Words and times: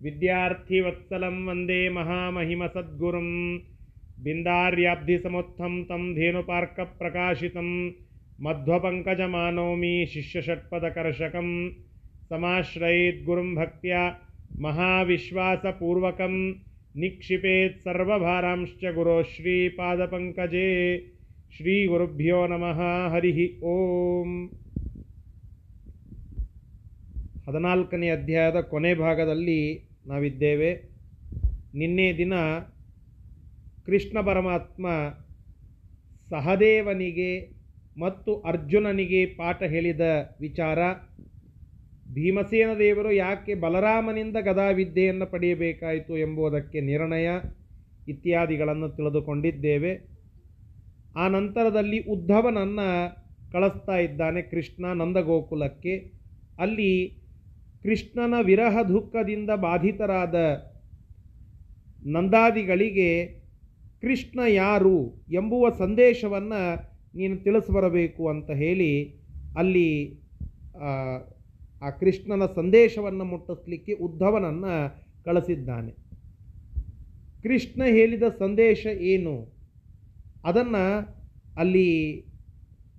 विद्यार्थिवत्सलं 0.05 1.37
वंदे 1.47 1.89
महामहिमसद्गुरुं 1.89 3.31
बिन्दार्याब्धिसमुत्थं 4.25 5.83
तं 5.85 6.03
धेनुपार्कप्रकाशितं 6.15 7.71
मध्वपङ्कजमानौमि 8.45 9.95
शिष्यषट्पदकर्षकं 10.13 11.49
समाश्रयेद्गुरुं 12.31 13.55
भक्त्या 13.55 14.03
महाविश्वासपूर्वकं 14.61 16.35
निक्षिपेत् 17.01 17.81
सर्वभारांश्च 17.81 18.85
गुरो 18.95 19.23
श्रीपादपङ्कजे 19.33 20.69
श्रीगुरुभ्यो 21.57 22.47
नमः 22.47 22.81
हरिः 23.15 23.39
ओम्। 23.73 24.37
ಹದಿನಾಲ್ಕನೇ 27.47 28.09
ಅಧ್ಯಾಯದ 28.09 28.61
ಕೊನೆ 28.61 28.95
ಭಾಗದಲ್ಲಿ 28.95 29.89
ನಾವಿದ್ದೇವೆ. 30.07 30.71
ನಿನ್ನೆ 31.75 32.17
ದಿನ 32.19 32.33
ಕೃಷ್ಣ 33.87 34.21
ಪರಮಾತ್ಮ 34.21 34.87
ಸಹದೇವನಿಗೆ 36.31 37.31
ಮತ್ತು 38.01 38.41
ಅರ್ಜುನನಿಗೆ 38.41 39.27
ಪಾಠ 39.27 39.63
ಹೇಳಿದ 39.63 40.01
ವಿಚಾರ, 40.41 40.79
ಭೀಮಸೇನ 42.15 42.69
ದೇವರು 42.79 43.13
ಯಾಕೆ 43.13 43.55
ಬಲರಾಮನಿಂದ 43.55 44.37
ಗದಾವಿದ್ಯೆಯನ್ನು 44.41 45.27
ಪಡೆಯಬೇಕಾಯಿತು 45.27 46.19
ಎಂಬುದಕ್ಕೆ 46.19 46.81
ನಿರ್ಣಯ 46.81 47.29
ಇತ್ಯಾದಿಗಳನ್ನು 48.09 48.89
ತಿಳಿದುಕೊಂಡಿದ್ದೇವೆ. 48.89 49.93
ಆ 51.17 51.29
ನಂತರದಲ್ಲಿ 51.29 51.99
ಉದ್ಧವನನ್ನು 51.99 52.89
ಕಳಿಸ್ತಾ 53.53 53.97
ಇದ್ದಾನೆ 53.99 54.43
ಕೃಷ್ಣ 54.43 54.87
ನಂದಗೋಕುಲಕ್ಕೆ. 54.87 55.95
ಅಲ್ಲಿ 56.59 57.26
ಕೃಷ್ಣನ 57.87 58.35
ವಿರಹ 58.43 58.83
ದುಃಖದಿಂದ 58.83 59.51
ಬಾಧಿತರಾದ 59.51 60.35
ನಂದಾದಿಗಳಿಗೆ 62.07 63.27
ಕೃಷ್ಣ 64.01 64.41
ಯಾರು 64.49 65.27
ಎಂಬುವ 65.33 65.71
ಸಂದೇಶವನ್ನು 65.79 66.75
ನೀನು 67.15 67.37
ತಿಳಿಸ್ಬರಬೇಕು 67.37 68.29
ಅಂತ 68.29 68.51
ಹೇಳಿ 68.51 69.21
ಅಲ್ಲಿ, 69.59 70.19
ಆ 71.83 71.91
ಕೃಷ್ಣನ 71.91 72.47
ಸಂದೇಶವನ್ನು 72.47 73.25
ಮುಟ್ಟಿಸ್ಲಿಕ್ಕೆ 73.25 73.93
ಉದ್ಧವನನ್ನು 73.93 74.75
ಕಳಿಸಿದ್ದಾನೆ. 75.25 75.93
ಕೃಷ್ಣ 77.43 77.83
ಹೇಳಿದ 77.85 78.23
ಸಂದೇಶ 78.39 78.87
ಏನು? 78.87 79.57
ಅದನ್ನು 80.45 80.85
ಅಲ್ಲಿ 81.57 82.13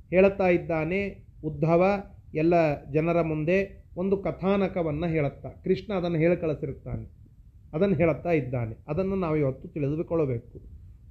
ಹೇಳುತ್ತಾ 0.09 0.47
ಇದ್ದಾನೆ 0.47 1.25
ಉದ್ಧವ, 1.43 2.03
ಎಲ್ಲ 2.33 2.83
ಜನರ 2.91 3.21
ಮುಂದೆ. 3.21 3.76
ಒಂದು 3.96 4.16
ಕಥಾನಕವನ್ನು 4.24 5.08
ಹೇಳುತ್ತಾ 5.08 5.50
ಕೃಷ್ಣ 5.64 5.90
ಅದನ್ನು 5.98 6.18
ಹೇಳಿ 6.18 6.36
ಕಳಿಸಿರುತ್ತಾನೆ 6.42 7.04
ಅದನ್ನು 7.72 7.96
ಹೇಳುತ್ತಾ 7.96 8.32
ಇದ್ದಾನೆ 8.40 8.74
ಅದನ್ನು 8.88 9.16
ನಾವು 9.22 9.36
ಇವತ್ತು 9.38 9.66
ತಿಳಿದುಕೊಳ್ಳಬೇಕು 9.74 10.56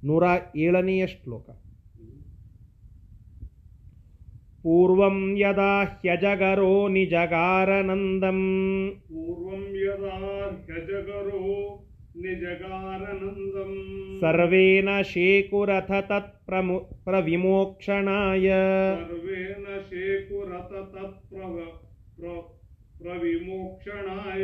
ನೂರ 0.02 0.24
ಏಳನೆಯ 0.58 1.04
ಶ್ಲೋಕ 1.12 1.46
ಪೂರ್ವಂ 4.64 5.16
ಯದಾ 5.40 5.70
ಹ್ಯಜಗರೋ 5.94 6.72
ನಿಜಗಾರನಂದಂ 6.94 8.40
पूर्वं 9.14 9.64
यदा 9.78 10.18
ह्यजगरो 10.60 11.40
निजगारनन्दम् 12.22 13.74
ಸರ್ವೇನ 14.22 14.90
ಶೇಕುರಥ 15.10 15.90
ತತ್ 16.08 16.32
ಪ್ರಮು 16.46 16.76
ಪ್ರವಿಮೋಕ್ಷಣಾಯ 17.06 18.48
सर्वेण 19.00 19.64
शेकुरत 19.88 20.72
तत्प्रव 20.92 21.54
प्र- 22.16 22.44
प्रविमोक्षणाय 22.98 24.42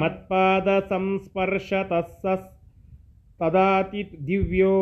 ಮತ್ಪಾದ 0.00 0.68
ಸಂಸ್ಪರ್ಶತಃ 0.90 2.08
ಸ 2.16 2.26
ತದಾತಿ 3.40 4.02
ದಿವ್ಯೋ 4.28 4.76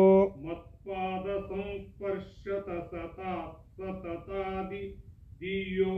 मत्पादसंस्पर्शत 0.85 2.67
सता 2.87 3.33
सततादि 3.75 4.81
दीयो 5.41 5.93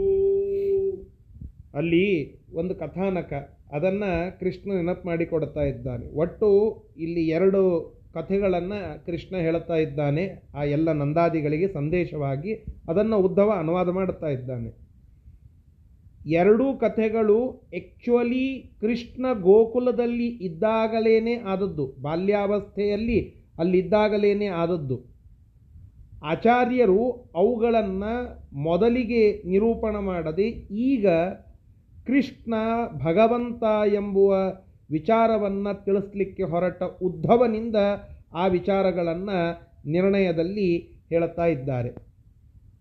ಅಲ್ಲಿ 1.75 2.05
ಒಂದು 2.53 2.75
ಕಥಾನಕ 2.75 3.31
ಅದನ್ನು 3.73 4.11
ಕೃಷ್ಣ 4.41 4.69
ನೆನಪು 4.73 5.05
ಮಾಡಿಕೊಡ್ತಾ 5.09 5.63
ಇದ್ದಾನೆ 5.73 6.07
ಒಟ್ಟು 6.15 6.49
ಇಲ್ಲಿ 6.99 7.23
ಎರಡು 7.29 7.61
ಕಥೆಗಳನ್ನು 8.14 9.06
ಕೃಷ್ಣ 9.06 9.36
ಹೇಳುತ್ತಾ 9.36 9.76
ಇದ್ದಾನೆ. 9.76 10.50
ಆ 10.56 10.64
ಎಲ್ಲ 10.64 10.92
ನಂದಾದಿಗಳಿಗೆ 10.92 11.68
ಸಂದೇಶವಾಗಿ 11.68 12.54
ಅದನ್ನು 12.90 13.18
ಉದ್ಧವ 13.18 13.50
ಅನುವಾದ 13.60 13.90
ಮಾಡುತ್ತಾ 13.90 14.28
ಇದ್ದಾನೆ. 14.28 14.82
ಎರಡೂ 16.26 16.78
ಕಥೆಗಳು 16.78 17.50
ಆ್ಯಕ್ಚುಲಿ 17.50 18.76
ಕೃಷ್ಣ 18.82 19.26
ಗೋಕುಲದಲ್ಲಿ 19.42 20.28
ಇದ್ದಾಗಲೇ 20.28 21.36
ಆದದ್ದು. 21.36 21.96
ಬಾಲ್ಯಾವಸ್ಥೆಯಲ್ಲಿ 22.02 23.36
ಅಲ್ಲಿದ್ದಾಗಲೇ 23.60 24.46
ಆದದ್ದು. 24.46 25.12
ಆಚಾರ್ಯರು 26.24 27.12
ಅವುಗಳನ್ನು 27.36 28.42
ಮೊದಲಿಗೆ 28.56 29.44
ನಿರೂಪಣ 29.44 29.96
ಮಾಡದೆ 29.96 30.44
ಈಗ 30.88 31.08
ಕೃಷ್ಣ 32.08 32.54
ಭಗವಂತ 32.94 33.64
ಎಂಬುವ 33.94 34.36
ವಿಚಾರವನ್ನು 34.92 35.72
ತಿಳಿಸ್ಲಿಕ್ಕೆ 35.86 36.44
ಹೊರಟ 36.44 36.84
ಉದ್ಧವನಿಂದ 37.02 37.76
ಆ 38.34 38.48
ವಿಚಾರಗಳನ್ನು 38.48 39.38
ನಿರ್ಣಯದಲ್ಲಿ 39.90 40.70
ಹೇಳುತ್ತಾ 41.10 41.46
ಇದ್ದಾರೆ. 41.46 41.90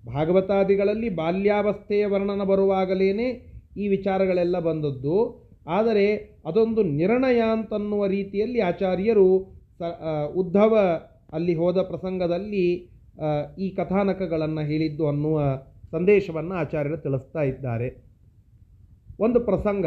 ಭಾಗವತಾದಿಗಳಲ್ಲಿ 0.07 1.09
ಬಾಲ್ಯಾವಸ್ಥೆಯ 1.15 2.07
ವರ್ಣನ 2.07 2.43
ಬರುವಾಗಲೇ 2.43 3.09
ಈ 3.77 3.89
ವಿಚಾರಗಳೆಲ್ಲ 3.89 4.59
ಬಂದದ್ದು. 4.59 5.17
ಆದರೆ 5.67 6.07
ಅದೊಂದು 6.47 6.83
ನಿರ್ಣಯ 6.83 7.41
ಅಂತನ್ನುವ 7.53 8.07
ರೀತಿಯಲ್ಲಿ 8.07 8.61
ಆಚಾರ್ಯರು 8.61 9.29
ಸ 9.79 9.83
ಉದ್ಧವ 10.35 10.75
ಅಲ್ಲಿ 11.33 11.55
ಹೋದ 11.55 11.79
ಪ್ರಸಂಗದಲ್ಲಿ 11.79 12.65
ಈ 13.59 13.67
ಕಥಾನಕಗಳನ್ನು 13.75 14.61
ಹೇಳಿದ್ದು 14.61 15.09
ಅನ್ನುವ 15.09 15.39
ಸಂದೇಶವನ್ನು 15.91 16.55
ಆಚಾರ್ಯರು 16.55 16.99
ತಿಳಿಸ್ತಾ 16.99 17.43
ಇದ್ದಾರೆ. 17.43 17.89
ಒಂದು 19.21 19.41
ಪ್ರಸಂಗ. 19.41 19.87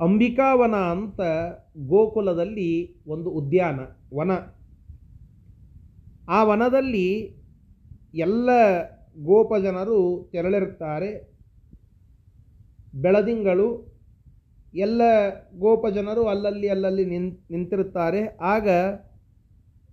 ಅಂಬಿಕಾವನ 0.00 0.74
ಅಂತ 0.74 1.20
ಗೋಕುಲದಲ್ಲಿ 1.86 3.02
ಒಂದು 3.06 3.30
ಉದ್ಯಾನ, 3.30 3.78
ವನ. 4.16 4.30
ಆ 6.28 6.44
ವನದಲ್ಲಿ 6.44 7.36
ಎಲ್ಲ 8.14 8.50
ಗೋಪಜನರು 9.24 10.28
ತೆರಳಿರುತ್ತಾರೆ. 10.32 11.32
ಬೆಳದಿಂಗಳು, 12.94 13.98
ಎಲ್ಲ 14.74 15.02
ಗೋಪಜನರು 15.58 16.28
ಅಲ್ಲಲ್ಲಿ 16.28 16.68
ಅಲ್ಲಲ್ಲಿ 16.68 17.04
ನಿನ್, 17.04 17.38
ನಿಂತಿರುತ್ತಾರೆ. 17.50 18.38
ಆಗ 18.40 18.68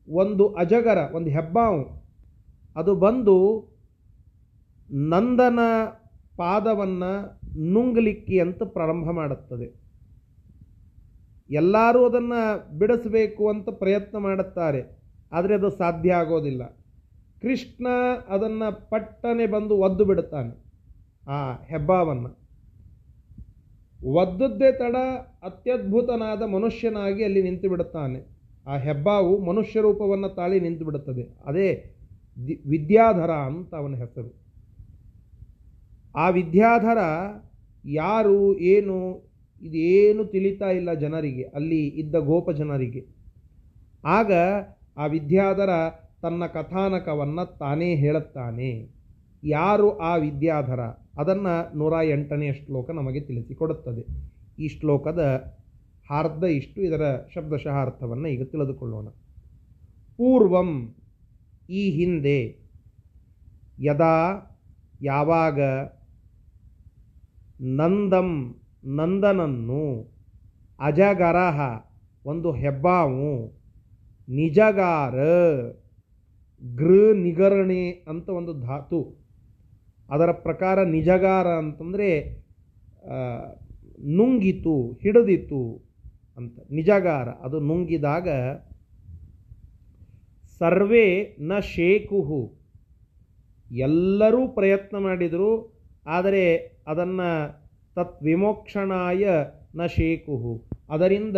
ಒಂದು 0.09 0.47
ಅಜಗರ, 0.47 0.97
ಒಂದು 1.13 1.29
ಹೆಬ್ಬಾವು, 1.29 2.05
ಅದು 2.75 2.95
ಬಂದು 2.95 3.37
ನಂದನ 4.91 5.59
ಪಾದವನ್ನು 6.37 7.11
ನುಂಗ್ಲಿಕ್ಕಿ 7.73 8.39
ಅಂತ 8.39 8.63
ಪ್ರಾರಂಭ 8.63 9.09
ಮಾಡುತ್ತದೆ. 9.11 9.84
ಎಲ್ಲರೂ 11.49 12.01
ಅದನ್ನು 12.05 12.41
ಬಿಡಿಸಬೇಕು 12.77 13.43
ಅಂತ 13.49 13.67
ಪ್ರಯತ್ನ 13.81 14.17
ಮಾಡುತ್ತಾರೆ, 14.17 14.81
ಆದರೆ 15.31 15.53
ಅದು 15.55 15.69
ಸಾಧ್ಯ 15.69 16.13
ಆಗೋದಿಲ್ಲ. 16.13 16.63
ಕೃಷ್ಣ 17.41 17.87
ಅದನ್ನು 18.29 18.67
ಪಟ್ಟನೆ 18.89 19.45
ಬಂದು 19.45 19.73
ಒದ್ದು 19.77 20.03
ಬಿಡುತ್ತಾನೆ, 20.05 20.53
ಆ 21.27 21.37
ಹೆಬ್ಬಾವನ್ನು. 21.71 22.31
ಒದ್ದದ್ದೇ 24.21 24.69
ತಡ, 24.71 24.95
ಅತ್ಯದ್ಭುತನಾದ 25.43 26.41
ಮನುಷ್ಯನಾಗಿ 26.55 27.21
ಅಲ್ಲಿ 27.23 27.41
ನಿಂತು 27.41 27.69
ಬಿಡುತ್ತಾನೆ. 27.69 28.19
ಆ 28.67 28.75
ಹೆಬ್ಬಾವು 28.77 29.33
ಮನುಷ್ಯ 29.45 29.81
ರೂಪವನ್ನು 29.81 30.29
ತಾಳಿ 30.29 30.57
ನಿಂತು 30.59 30.83
ಬಿಡುತ್ತದೆ. 30.85 31.23
ಅದೇ 31.45 31.69
ವಿದ್ಯಾಧರ 32.65 33.31
ಅಂತ 33.49 33.71
ಅವನ 33.75 33.95
ಹೆಸರು. 33.95 34.31
ಆ 36.15 36.25
ವಿದ್ಯಾಧರ 36.29 36.99
ಯಾರು, 37.85 38.37
ಏನು 38.73 38.97
ಇದೇನು 39.61 40.25
ತಿಳಿತಾ 40.25 40.69
ಇಲ್ಲ 40.69 40.93
ಜನರಿಗೆ, 40.93 41.43
ಅಲ್ಲಿ 41.43 41.87
ಇದ್ದ 41.87 42.15
ಗೋಪ 42.15 42.51
ಜನರಿಗೆ. 42.51 43.05
ಆಗ 44.05 44.33
ಆ 44.97 45.05
ವಿದ್ಯಾಧರ 45.05 45.69
ತನ್ನ 46.21 46.45
ಕಥಾನಕವನ್ನು 46.45 47.57
ತಾನೇ 47.57 47.95
ಹೇಳುತ್ತಾನೆ. 47.95 48.89
ಯಾರು 49.43 49.97
ಆ 49.97 50.15
ವಿದ್ಯಾಧರ? 50.15 50.79
ಅದನ್ನು 51.19 51.77
ನೂರ 51.77 51.93
ಎಂಟನೆಯ 52.03 52.53
ಶ್ಲೋಕ 52.53 52.91
ನಮಗೆ 52.91 53.19
ತಿಳಿಸಿಕೊಡುತ್ತದೆ. 53.19 54.05
ಈ 54.61 54.67
ಶ್ಲೋಕದ 54.67 55.53
ಅರ್ಧ 56.09 56.43
ಇಷ್ಟು 56.43 56.81
ಇದರ 56.81 57.19
ಶಬ್ದಶಃ 57.33 57.81
ಅರ್ಥವನ್ನು 57.81 58.27
ಈಗ 58.27 58.43
ತಿಳಿದುಕೊಳ್ಳೋಣ. 58.43 59.07
ಪೂರ್ವಂ 60.17 60.95
ಈ 61.69 61.91
ಹಿಂದೆ 61.91 62.57
ಯದಾ 63.79 64.51
ಯಾವಾಗ 65.01 65.61
ನಂದಂ 67.61 68.59
ನಂದನನ್ನು 68.85 69.83
ಅಜಗರಹ, 70.79 71.59
ಒಂದು 72.25 72.49
ಹೆಬ್ಬಾವು, 72.51 73.31
ನಿಜಗಾರ 74.27 75.15
ಗೃ 76.61 76.99
ನಿಗರಣೆ 77.17 77.83
ಅಂತ 78.07 78.27
ಒಂದು 78.29 78.53
ಧಾತು. 78.59 79.01
ಅದರ 80.09 80.31
ಪ್ರಕಾರ 80.45 80.77
ನಿಜಗಾರ 80.87 81.47
ಅಂತಂದರೆ 81.47 82.09
ನುಂಗಿತು, 84.15 84.75
ಹಿಡಿದಿತು 85.01 85.63
ಅಂತ. 86.37 86.55
ನಿಜಗಾರ, 86.71 87.27
ಅದು 87.45 87.57
ನುಂಗಿದಾಗ 87.59 88.29
ಸರ್ವೇ 90.61 91.07
ನ 91.41 91.59
ಶೇಕುಹು. 91.59 92.41
ಎಲ್ಲರೂ 93.71 94.41
ಪ್ರಯತ್ನ 94.47 94.97
ಮಾಡಿದರು, 94.97 95.51
ಆದರೆ 96.07 96.43
ಅದನ್ನು 96.87 97.29
ತತ್ 97.95 98.23
ವಿಮೋಕ್ಷಣಾಯ 98.23 99.25
ನ 99.75 99.85
ಶೇಕುಹು 99.85 100.61
ಅದರಿಂದ 100.89 101.37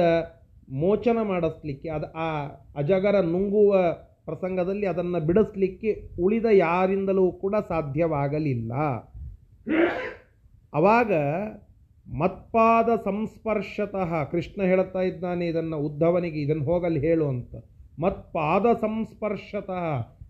ಮೋಚನ 0.70 1.18
ಮಾಡಿಸ್ಲಿಕ್ಕೆ, 1.22 1.90
ಅದು 1.90 2.08
ಆ 2.14 2.46
ಅಜಗರ 2.76 3.20
ನುಂಗುವ 3.20 3.94
ಪ್ರಸಂಗದಲ್ಲಿ 4.26 4.86
ಅದನ್ನು 4.86 5.20
ಬಿಡಿಸ್ಲಿಕ್ಕೆ 5.26 6.10
ಉಳಿದ 6.22 6.46
ಯಾರಿಂದಲೂ 6.52 7.32
ಕೂಡ 7.32 7.56
ಸಾಧ್ಯವಾಗಲಿಲ್ಲ. 7.68 8.74
ಅವಾಗ 10.74 11.14
ಮತ್ಪಾದ 12.08 12.90
ಸಂಸ್ಪರ್ಶತಃ, 13.06 14.24
ಕೃಷ್ಣ 14.24 14.64
ಹೇಳುತ್ತಾ 14.64 15.02
ಇದ್ದಾನೆ 15.02 15.48
ಇದನ್ನು 15.48 15.78
ಉದ್ಧವನಿಗೆ 15.78 16.42
ಇದನ್ನು 16.42 16.64
ಹೋಗಲಿ 16.64 17.00
ಹೇಳು 17.00 17.28
ಅಂತ. 17.28 17.56
ಮತ್ಪಾದ 18.00 18.66
ಸಂಸ್ಪರ್ಶತಃ, 18.82 19.86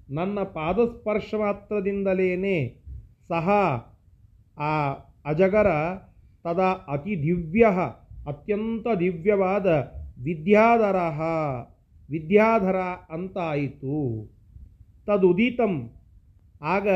ನನ್ನ 0.09 0.39
ಪಾದಸ್ಪರ್ಶ 0.39 1.33
ಮಾತ್ರದಿಂದಲೇ 1.37 2.83
ಸಹ 3.27 3.49
ಆ 4.57 4.71
ಅಜಗರ 5.25 5.67
ತದಾ 6.45 6.69
ಅತಿ 6.93 7.13
ದಿವ್ಯ 7.23 7.65
ಅತ್ಯಂತ 8.27 8.87
ದಿವ್ಯವಾದ 8.99 9.67
ವಿದ್ಯಾಧರ 10.23 10.97
ವಿದ್ಯಾಧರ 12.09 12.79
ಅಂತಾಯಿತು। 13.09 13.97
ತದುದಿತಂ। 15.07 15.73
ಆಗ 16.75 16.87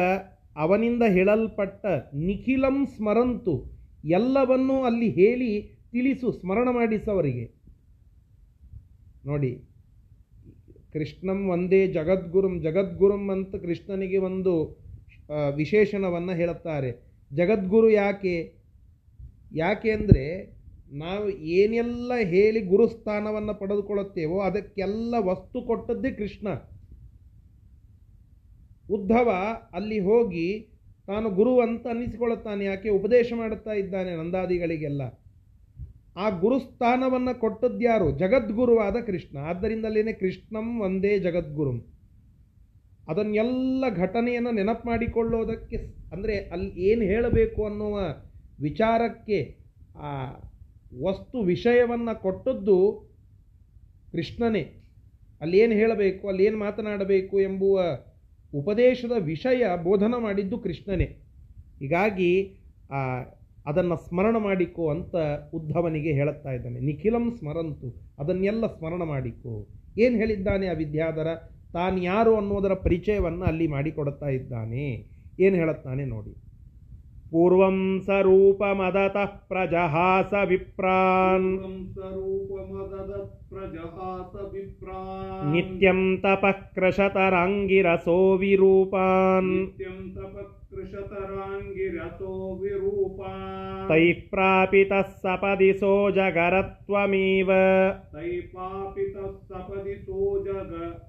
ಅವನಿಂದ 0.56 1.04
ಹೇಳಲ್ಪಟ್ಟ 1.16 1.84
ನಿಖಿಲಂ 2.28 2.78
ಸ್ಮರಂತು 2.96 3.54
ಎಲ್ಲವನ್ನೂ 4.10 4.76
ಅಲ್ಲಿ 4.84 5.10
ಹೇಳಿ 5.10 5.52
ತಿಳಿಸು, 5.92 6.28
ಸ್ಮರಣ 6.32 6.68
ಮಾಡಿಸವರಿಗೆ. 6.72 7.46
ನೋಡಿ, 9.26 9.52
ಕೃಷ್ಣಂ 10.94 11.40
ಒಂದೇ 11.50 11.82
ಜಗದ್ಗುರುಂ 11.88 12.56
ಜಗದ್ಗುರುಂ 12.62 13.26
ಅಂತ 13.32 13.54
ಕೃಷ್ಣನಿಗೆ 13.56 14.20
ಒಂದು 14.30 14.54
ವಿಶೇಷಣವನ್ನು 15.56 16.34
ಹೇಳುತ್ತಾರೆ. 16.34 16.92
ಜಗದ್ಗುರು 17.32 17.90
ಯಾಕೆ? 17.90 18.36
ಯಾಕೆ 19.52 19.92
ಅಂದರೆ 19.92 20.26
ನಾವು 20.92 21.30
ಏನೆಲ್ಲ 21.30 22.12
ಹೇಳಿ 22.34 22.62
ಗುರುಸ್ಥಾನವನ್ನು 22.62 23.54
ಪಡೆದುಕೊಳ್ಳುತ್ತೇವೋ 23.60 24.38
ಅದಕ್ಕೆಲ್ಲ 24.40 25.14
ವಸ್ತು 25.20 25.58
ಕೊಟ್ಟದ್ದೇ 25.62 26.12
ಕೃಷ್ಣ. 26.12 26.48
ಉದ್ಧವ 28.90 29.30
ಅಲ್ಲಿ 29.74 30.00
ಹೋಗಿ 30.00 30.48
ತಾನು 31.08 31.30
ಗುರು 31.30 31.54
ಅಂತ 31.60 31.88
ಅನ್ನಿಸಿಕೊಳ್ಳುತ್ತಾನೆ, 31.88 32.66
ಯಾಕೆ 32.66 32.90
ಉಪದೇಶ 32.90 33.34
ಮಾಡುತ್ತಾ 33.36 33.74
ಇದ್ದಾನೆ 33.74 34.12
ನಂದಾದಿಗಳಿಗೆಲ್ಲ. 34.16 35.02
ಆ 36.18 36.26
ಗುರುಸ್ಥಾನವನ್ನು 36.30 37.40
ಕೊಟ್ಟದ್ಯಾರು 37.40 38.08
ಜಗದ್ಗುರುವಾದ 38.18 38.98
ಕೃಷ್ಣ. 39.08 39.38
ಆದ್ದರಿಂದಲೇ 39.38 40.14
ಕೃಷ್ಣಂ 40.14 40.68
ಒಂದೇ 40.82 41.14
ಜಗದ್ಗುರುಂ. 41.20 41.78
ಅದನ್ನೆಲ್ಲ 43.10 43.86
ಘಟನೆಯನ್ನು 43.96 44.52
ನೆನಪು 44.52 44.88
ಮಾಡಿಕೊಳ್ಳೋದಕ್ಕೆ 44.88 45.78
ಅಂದರೆ 46.14 46.36
ಅಲ್ಲಿ 46.38 46.72
ಏನು 46.82 47.02
ಹೇಳಬೇಕು 47.02 47.62
ಅನ್ನುವ 47.66 47.96
ವಿಚಾರಕ್ಕೆ 48.62 49.40
ಆ 49.98 50.12
ವಸ್ತು 51.02 51.38
ವಿಷಯವನ್ನು 51.42 52.22
ಕೊಟ್ಟದ್ದು 52.22 52.78
ಕೃಷ್ಣನೇ. 54.12 54.64
ಅಲ್ಲೇನು 55.42 55.74
ಹೇಳಬೇಕು, 55.74 56.28
ಅಲ್ಲೇನು 56.28 56.58
ಮಾತನಾಡಬೇಕು 56.58 57.40
ಎಂಬುವ 57.40 57.84
ಉಪದೇಶದ 58.54 59.12
ವಿಷಯ 59.18 59.64
ಬೋಧನ 59.84 60.14
ಮಾಡಿದ್ದು 60.18 60.58
ಕೃಷ್ಣನೇ. 60.58 61.08
ಹೀಗಾಗಿ 61.80 62.32
ಅದನ್ನು 63.66 63.96
ಸ್ಮರಣ 63.98 64.36
ಮಾಡಿಕೋ 64.38 64.90
ಅಂತ 64.90 65.16
ಉದ್ಧವನಿಗೆ 65.54 66.12
ಹೇಳುತ್ತಾ 66.14 66.52
ಇದ್ದಾನೆ. 66.52 66.80
ನಿಖಿಲಂ 66.80 67.26
ಸ್ಮರಂತು, 67.40 67.90
ಅದನ್ನೆಲ್ಲ 68.20 68.68
ಸ್ಮರಣ 68.68 69.04
ಮಾಡಿಕೋ. 69.04 69.68
ಏನು 69.98 70.16
ಹೇಳಿದ್ದಾನೆ 70.18 70.68
ಆ 70.68 70.74
ವಿದ್ಯಾಧರ? 70.74 71.30
ತಾನು 71.74 71.98
ಯಾರು 72.04 72.36
ಅನ್ನೋದರ 72.36 72.74
ಪರಿಚಯವನ್ನು 72.74 73.44
ಅಲ್ಲಿ 73.46 73.68
ಮಾಡಿಕೊಡುತ್ತಾ 73.68 74.30
ಇದ್ದಾನೆ. 74.30 74.86
ಏನು 75.40 75.56
ಹೇಳುತ್ತಾನೆ 75.56 76.06
ನೋಡಿ. 76.06 76.34
पूर्वं 77.32 78.00
सरूप 78.00 78.58
प्रजहास 79.50 80.50
विप्रान्। 80.50 81.58
नित्यं 85.54 86.18
तपः 86.18 86.52
कृशतराङ्गिरसो 86.52 88.38
विरूपान्। 88.38 89.66
तैः 93.88 94.14
प्रापितः 94.14 95.02
सपदि 95.02 95.74
सो 95.74 96.12
जगरत्वमेव। 96.12 97.48
तैः 98.16 98.42
प्रापितः 98.42 99.22
सपदि 99.22 99.96
सो 99.96 100.44
जग 100.44 101.02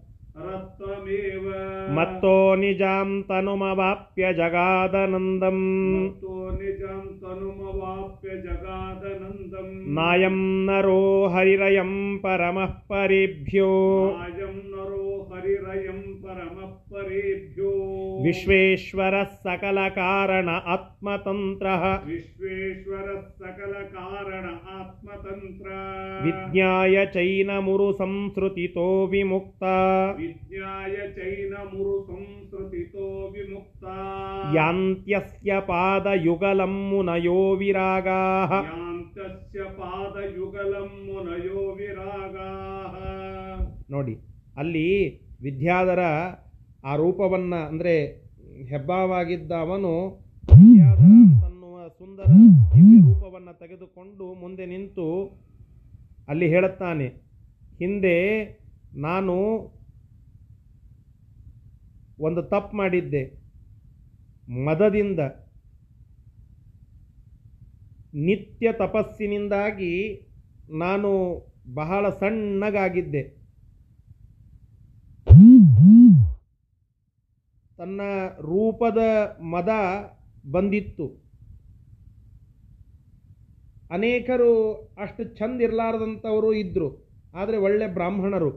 मत्तो 1.96 2.36
निजां 2.56 3.08
तनुमवाप्य 3.28 4.32
जगादनन्दम् 4.34 5.58
निजां 6.60 7.00
तनुमवाप्य 7.22 8.36
जगादनन्दम् 8.46 9.74
नायं 9.98 10.38
नरो 10.68 11.02
हरिरयं 11.34 11.92
परमः 12.24 12.72
परिभ्यो 12.92 13.68
नरो 14.72 15.28
हरिरयं 15.32 16.00
परमः 16.22 16.72
परिभ्यो 16.92 17.72
विश्वेश्वरः 18.24 19.24
सकलकारण 19.46 20.48
आत्मतन्त्रः 20.48 21.84
विश्वेश्वरः 22.06 23.20
सकलकारण 23.42 24.48
आत्मतन्त्र 24.78 25.78
विज्ञाय 26.24 27.04
चैनमुरुसंसृतितो 27.14 28.88
विमुक्ता 29.12 29.76
ವಿದ್ಯಾಯ 30.22 30.96
ಚೈನ 31.16 31.54
ಮುರು 31.70 31.94
ಸಂಸ್ಕೃತಿತೋ 32.08 33.04
ವಿಮುಕ್ತ. 33.32 33.84
ಯಾಂತ್ಯಸ್ಯ 34.56 35.52
ಪಾದಯುಗಲಂ 35.68 36.74
ಮುನಯೋ 36.90 37.38
ವಿರಾಗಾಃ 37.54 38.52
ಯಾಂತ್ಯಸ್ಯ 38.68 39.64
ಪಾದಯುಗಲಂ 39.78 40.90
ಮುನಯೋ 41.06 41.62
ನೋಡಿ 43.90 44.14
ಅಲ್ಲಿ 44.56 44.86
ವಿದ್ಯಾಧರ 45.40 46.02
ಆ 46.84 46.94
ರೂಪವನ್ನು 46.96 47.60
ಅಂದರೆ 47.68 47.94
ಹೆಬ್ಬಾವಾಗಿದ್ದವನು 48.70 49.94
ವಿದ್ಯಾಧರ 50.52 51.10
ತನ್ನುವ 51.42 51.76
ಸುಂದರ 51.98 52.24
ರೂಪವನ್ನು 53.06 53.52
ತೆಗೆದುಕೊಂಡು 53.60 54.26
ಮುಂದೆ 54.34 54.66
ನಿಂತು 54.66 55.06
ಅಲ್ಲಿ 56.28 56.46
ಹೇಳುತ್ತಾನೆ 56.48 57.06
ಹಿಂದೆ 57.80 58.16
ನಾನು 59.02 59.36
ಒಂದು 62.20 62.42
ತಪ್ಪು 62.42 62.76
ಮಾಡಿದ್ದೆ. 62.76 63.22
ಮದದಿಂದ, 64.64 65.20
ನಿತ್ಯ 68.14 68.72
ತಪಸ್ಸಿನಿಂದಾಗಿ 68.72 69.94
ನಾನು 70.70 71.10
ಬಹಳ 71.74 72.10
ಸಣ್ಣಗಾಗಿದ್ದೆ. 72.10 73.22
ತನ್ನ 77.76 78.00
ರೂಪದ 78.40 78.98
ಮದ 79.42 79.68
ಬಂದಿತ್ತು. 80.50 81.22
ಅನೇಕರು 83.90 84.52
ಅಷ್ಟು 85.02 85.24
ಚಂದ 85.24 85.60
ಇರಲಾರ್ದಂಥವರು 85.60 86.54
ಇದ್ದರು 86.54 86.88
ಆದರೆ 87.34 87.56
ಒಳ್ಳೆ 87.56 87.86
ಬ್ರಾಹ್ಮಣರು. 87.86 88.50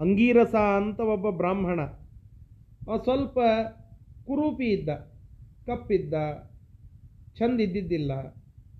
ಅಂಗೀರಸ 0.00 0.54
ಅಂತ 0.54 1.00
ಒಬ್ಬ 1.00 1.30
ಬ್ರಾಹ್ಮಣ. 1.30 1.80
ಸ್ವಲ್ಪ 2.96 3.38
ಕುರೂಪಿ 4.26 4.66
ಇದ್ದ, 4.66 4.88
ಕಪ್ಪಿದ್ದ 5.66 6.14
ಚಂದ 7.36 7.60
ಇದ್ದಿದ್ದಿಲ್ಲ 7.60 8.10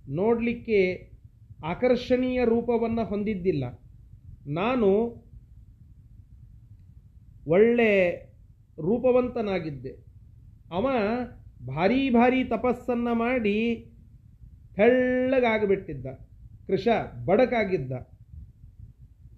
ನೋಡಲಿಕ್ಕೆ 0.08 1.10
ಆಕರ್ಷಣೀಯ 1.64 2.44
ರೂಪವನ್ನು 2.44 3.04
ಹೊಂದಿದ್ದಿಲ್ಲ. 3.04 3.64
ನಾನು 4.46 5.20
ಒಳ್ಳೆ 7.46 8.10
ರೂಪವಂತನಾಗಿದ್ದೆ. 8.78 9.90
ಅವ 10.72 10.90
ಭಾರೀ 11.66 12.10
ಭಾರೀ 12.10 12.44
ತಪಸ್ಸನ್ನು 12.44 13.14
ಮಾಡಿ 13.14 13.86
ತೆಳ್ಳಗಾಗಿಬಿಟ್ಟಿದ್ದ. 14.76 16.06
ಕೃಷ 16.66 16.88
ಬಡಕಾಗಿದ್ದ. 17.24 17.92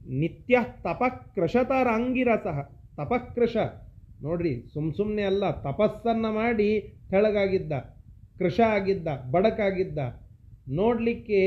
ನಿತ್ಯ 0.07 0.59
ತಪಕೃಷತರಂಗಿರಸ 0.83 2.47
ತಪಕೃಷ. 2.97 3.57
ನೋಡ್ರಿ, 4.23 4.65
ಸುಮ್ 4.75 4.95
ಸುಮ್ಮನೆ 4.95 5.23
ಅಲ್ಲ, 5.23 5.51
ತಪಸ್ಸನ್ನು 5.51 6.33
ಮಾಡಿ 6.33 6.71
ತೆಳಗಾಗಿದ್ದ, 7.11 7.73
ಕೃಷ 8.39 8.61
ಆಗಿದ್ದ, 8.61 9.09
ಬಡಕಾಗಿದ್ದ, 9.31 9.99
ನೋಡಲಿಕ್ಕೆ 10.69 11.41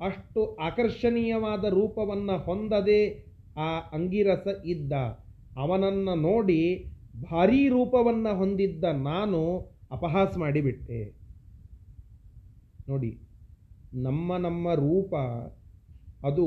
ಅಷ್ಟು 0.00 0.56
ಆಕರ್ಷಣೀಯವಾದ 0.56 1.64
ರೂಪವನ್ನು 1.64 2.36
ಹೊಂದದೆ 2.38 3.02
ಆ 3.56 3.68
ಅಂಗಿರಸ 3.92 4.46
ಇದ್ದ, 4.64 4.92
ಅವನನ್ನು 5.56 6.14
ನೋಡಿ 6.14 6.60
ಭಾರೀ 7.30 7.68
ರೂಪವನ್ನು 7.68 8.36
ಹೊಂದಿದ್ದ 8.36 8.84
ನಾನು 8.84 9.40
ಅಪಹಾಸ 9.90 10.38
ಮಾಡಿಬಿಟ್ಟೆ. 10.38 11.00
ನೋಡಿ, 12.88 13.10
ನಮ್ಮ 13.94 14.36
ನಮ್ಮ 14.36 14.74
ರೂಪ, 14.74 15.14
ಅದು 16.26 16.46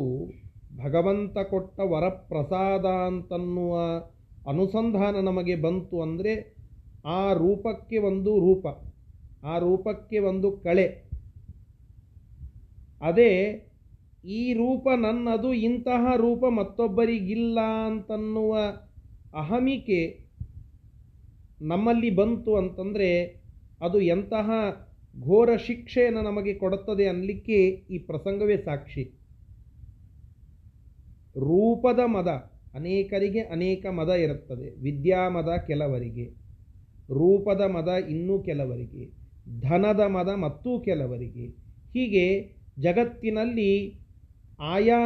ಭಗವಂತ 0.77 1.37
ಕೊಟ್ಟ 1.37 1.79
ವರಪ್ರಸಾದ 1.79 2.85
ಅಂತನ್ನುವ 2.85 3.75
ಅನುಸಂಧಾನ 4.47 5.15
ನಮಗೆ 5.19 5.55
ಬಂತು 5.55 6.01
ಅಂದರೆ 6.01 6.55
ಆ 7.05 7.33
ರೂಪಕ್ಕೆ 7.33 7.97
ಒಂದು 7.97 8.39
ರೂಪ, 8.39 8.65
ಆ 9.45 9.57
ರೂಪಕ್ಕೆ 9.57 10.19
ಒಂದು 10.19 10.51
ಕಳೆ. 10.51 11.05
ಅದೇ 13.01 13.31
ಈ 14.25 14.53
ರೂಪ 14.53 14.87
ನನ್ನದು, 15.01 15.53
ಇಂತಹ 15.53 16.15
ರೂಪ 16.15 16.45
ಮತ್ತೊಬ್ಬರಿಗಿಲ್ಲ 16.45 17.59
ಅಂತನ್ನುವ 17.85 18.57
ಅಹಮಿಕೆ 19.33 20.25
ನಮ್ಮಲ್ಲಿ 21.61 22.09
ಬಂತು 22.09 22.55
ಅಂತಂದರೆ 22.55 23.41
ಅದು 23.81 24.01
ಎಂತಹ 24.01 24.49
ಘೋರ 25.21 25.55
ಶಿಕ್ಷೆಯನ್ನು 25.55 26.21
ನಮಗೆ 26.21 26.53
ಕೊಡುತ್ತದೆ 26.53 27.07
ಅನ್ನಲಿಕ್ಕೆ 27.07 27.61
ಈ 27.63 27.97
ಪ್ರಸಂಗವೇ 27.97 28.57
ಸಾಕ್ಷಿ. 28.57 29.03
ರೂಪದ 31.37 31.99
ಮದ. 32.05 32.54
ಅನೇಕರಿಗೆ 32.75 33.41
ಅನೇಕ 33.41 33.85
ಮದ 33.89 34.09
ಇರುತ್ತದೆ. 34.09 34.67
ವಿದ್ಯಾಮದ 34.81 35.51
ಕೆಲವರಿಗೆ, 35.67 36.25
ರೂಪದ 37.09 37.61
ಮದ 37.61 37.89
ಇನ್ನೂ 38.09 38.35
ಕೆಲವರಿಗೆ, 38.43 39.03
ಧನದ 39.61 39.99
ಮದ 40.07 40.29
ಮತ್ತೂ 40.35 40.79
ಕೆಲವರಿಗೆ. 40.79 41.45
ಹೀಗೆ 41.93 42.25
ಜಗತ್ತಿನಲ್ಲಿ 42.81 43.71
ಆಯಾ 44.59 45.01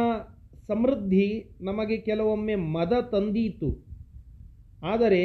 ಸಮೃದ್ಧಿ 0.68 1.28
ನಮಗೆ 1.60 1.96
ಕೆಲವೊಮ್ಮೆ 1.96 2.54
ಮದ 2.54 2.92
ತಂದೀತು. 3.12 3.70
ಆದರೆ 4.82 5.22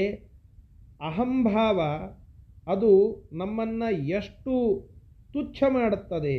ಅಹಂಭಾವ 1.01 1.79
ಅದು 2.67 2.91
ನಮ್ಮನ್ನು 3.33 3.89
ಎಷ್ಟು 4.09 4.53
ತುಚ್ಛ 5.33 5.63
ಮಾಡುತ್ತದೆ, 5.69 6.37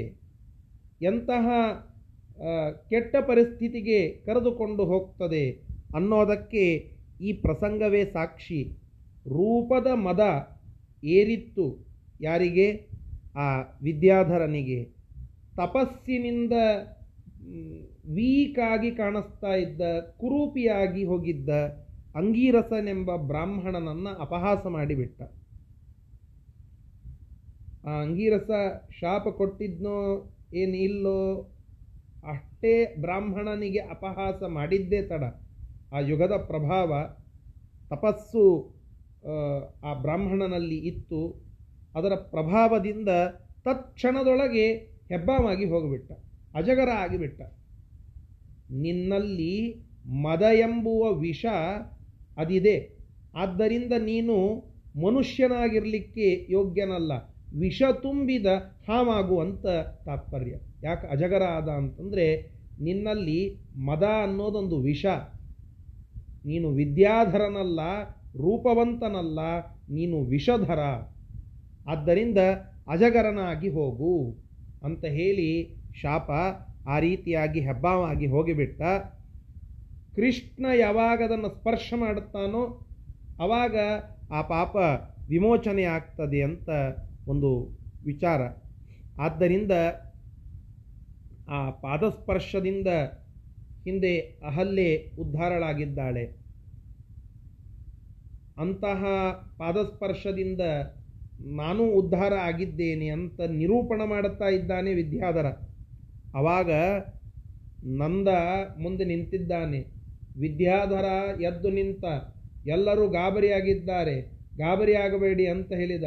ಎಂತಹ 1.03 1.47
ಕೆಟ್ಟ 2.91 3.17
ಪರಿಸ್ಥಿತಿಗೆ 3.21 4.01
ಕರೆದುಕೊಂಡು 4.27 4.85
ಹೋಗ್ತದೆ 4.85 5.45
ಅನ್ನೋದಕ್ಕೆ 5.97 6.65
ಈ 7.21 7.33
ಪ್ರಸಂಗವೇ 7.33 8.05
ಸಾಕ್ಷಿ. 8.05 8.63
ರೂಪದ 9.27 9.87
ಮದ 9.95 10.23
ಏರಿತ್ತು 11.05 11.67
ಯಾರಿಗೆ? 12.21 12.69
ಆ 13.37 13.61
ವಿದ್ಯಾಧರನಿಗೆ. 13.83 14.81
ತಪಸ್ಸಿನಿಂದ 15.57 16.53
ವೀಕಾಗಿ 18.15 18.91
ಕಾಣಿಸ್ತಾ 18.91 19.55
ಇದ್ದ, 19.55 19.83
ಕುರೂಪಿಯಾಗಿ 20.01 21.05
ಹೋಗಿದ್ದ 21.05 21.49
ಅಂಗೀರಸನೆಂಬ 22.15 23.17
ಬ್ರಾಹ್ಮಣನನ್ನು 23.17 24.13
ಅಪಹಾಸ 24.21 24.67
ಮಾಡಿಬಿಟ್ಟ. 24.67 25.23
ಆ 27.87 27.91
ಅಂಗೀರಸ 28.03 28.51
ಶಾಪ 29.01 29.29
ಕೊಟ್ಟಿದ್ನೋ, 29.29 29.99
ಏನು 30.55 30.77
ಇಲ್ಲೋ, 30.77 31.21
ಅಷ್ಟೇ 32.29 32.75
ಬ್ರಾಹ್ಮಣನಿಗೆ 33.01 33.79
ಅಪಹಾಸ 33.79 34.43
ಮಾಡಿದ್ದೇ 34.49 35.03
ತಡ. 35.03 35.25
ಆ 35.93 35.99
ಯುಗದ 35.99 36.33
ಪ್ರಭಾವ 36.47 37.17
ತಪಸ್ಸು 37.91 38.77
ಆ, 39.85 39.95
ಬ್ರಾಹ್ಮಣನಲ್ಲಿ 39.95 40.79
ಇತ್ತು. 40.79 41.47
ಅದರ 41.95 42.15
ಪ್ರಭಾವದಿಂದ 42.15 43.09
ತತ್ಕ್ಷಣದೊಳಗೆ 43.65 44.75
ಹೆಬ್ಬಾವಾಗಿ 45.09 45.65
ಹೋಗಿಬಿಟ್ಟ 45.65 46.13
ಅಜಗರ 46.55 46.89
ಆಗಿಬಿಟ್ಟ. 46.89 47.41
ನಿನ್ನಲ್ಲಿ 48.71 49.87
ಮದ 50.07 50.43
ಎಂಬುವ 50.43 51.13
ವಿಷ 51.13 51.47
ಅದಿದೆ. 52.37 52.99
ಆದ್ದರಿಂದ 53.35 53.93
ನೀನು 53.93 54.37
ಮನುಷ್ಯನಾಗಿರಲಿಕ್ಕೆ 55.07 56.53
ಯೋಗ್ಯನಲ್ಲ 56.53 57.13
ವಿಷ 57.59 57.83
ತುಂಬಿದ 58.03 58.47
ಹಾವಾಗುವಂಥ 58.89 59.67
ತಾತ್ಪರ್ಯ. 60.05 60.55
ಯಾಕೆ 60.83 61.07
ಅಜಗರ 61.07 61.43
ಆದ 61.43 61.69
ಅಂತಂದರೆ 61.69 62.43
ನಿನ್ನಲ್ಲಿ 62.81 63.61
ಮದ 63.77 64.03
ಅನ್ನೋದೊಂದು 64.23 64.79
ವಿಷ. 64.81 65.07
ನೀನು 66.47 66.69
ವಿದ್ಯಾಧರನಲ್ಲ, 66.71 67.81
ರೂಪವಂತನಲ್ಲ, 68.37 69.41
ನೀನು 69.91 70.21
ವಿಷಧರ. 70.25 70.81
ಆದ್ದರಿಂದ 71.89 72.39
ಅಜಗರನಾಗಿ 72.89 73.69
ಹೋಗು 73.69 74.37
ಅಂತ 74.83 75.05
ಹೇಳಿ 75.05 75.51
ಶಾಪ 76.03 76.31
ಆ 76.87 76.99
ರೀತಿಯಾಗಿ 76.99 77.61
ಹೆಬ್ಬಾವಾಗಿ 77.61 78.27
ಹೋಗಿಬಿಟ್ಟ. 78.27 78.83
ಕೃಷ್ಣ 80.17 80.67
ಯಾವಾಗ 80.79 81.23
ಅದನ್ನು 81.25 81.49
ಸ್ಪರ್ಶ 81.49 81.95
ಮಾಡುತ್ತಾನೋ 81.97 82.63
ಆವಾಗ 83.41 83.77
ಆ 84.31 84.43
ಪಾಪ 84.43 84.77
ವಿಮೋಚನೆ 85.29 85.85
ಆಗ್ತದೆ 85.85 86.43
ಅಂತ 86.43 86.69
ಒಂದು 87.29 87.51
ವಿಚಾರ. 88.05 88.41
ಆದ್ದರಿಂದ 89.19 89.73
ಆ 91.49 91.71
ಪಾದಸ್ಪರ್ಶದಿಂದ 91.71 92.87
ಹಿಂದೆ 93.87 94.19
ಅಹಲ್ಲೆ 94.19 95.15
ಉದ್ಧಾರಳಾಗಿದ್ದಾಳೆ. 95.19 96.47
ಅಂತಹ 98.59 99.05
ಪಾದಸ್ಪರ್ಶದಿಂದ 99.59 100.61
ನಾನು 101.41 101.91
ಉದ್ಧಾರ 101.91 102.33
ಆಗಿದ್ದೇನೆ 102.33 103.09
ಅಂತ 103.09 103.41
ನಿರೂಪಣ 103.41 104.03
ಮಾಡುತ್ತಾ 104.05 104.49
ಇದ್ದಾನೆ 104.49 104.95
ವಿದ್ಯಾಧರ. 104.95 105.47
ಆವಾಗ 106.35 106.71
ನಂದ 107.85 108.29
ಮುಂದೆ 108.79 109.05
ನಿಂತಿದ್ದಾನೆ. 109.05 109.81
ವಿದ್ಯಾಧರ 110.37 111.05
ಎದ್ದು 111.41 111.71
ನಿಂತ, 111.71 112.05
ಎಲ್ಲರೂ 112.67 113.09
ಗಾಬರಿಯಾಗಿದ್ದಾರೆ. 113.09 114.17
ಗಾಬರಿಯಾಗಬೇಡಿ 114.59 115.47
ಅಂತ 115.47 115.73
ಹೇಳಿದ. 115.73 116.05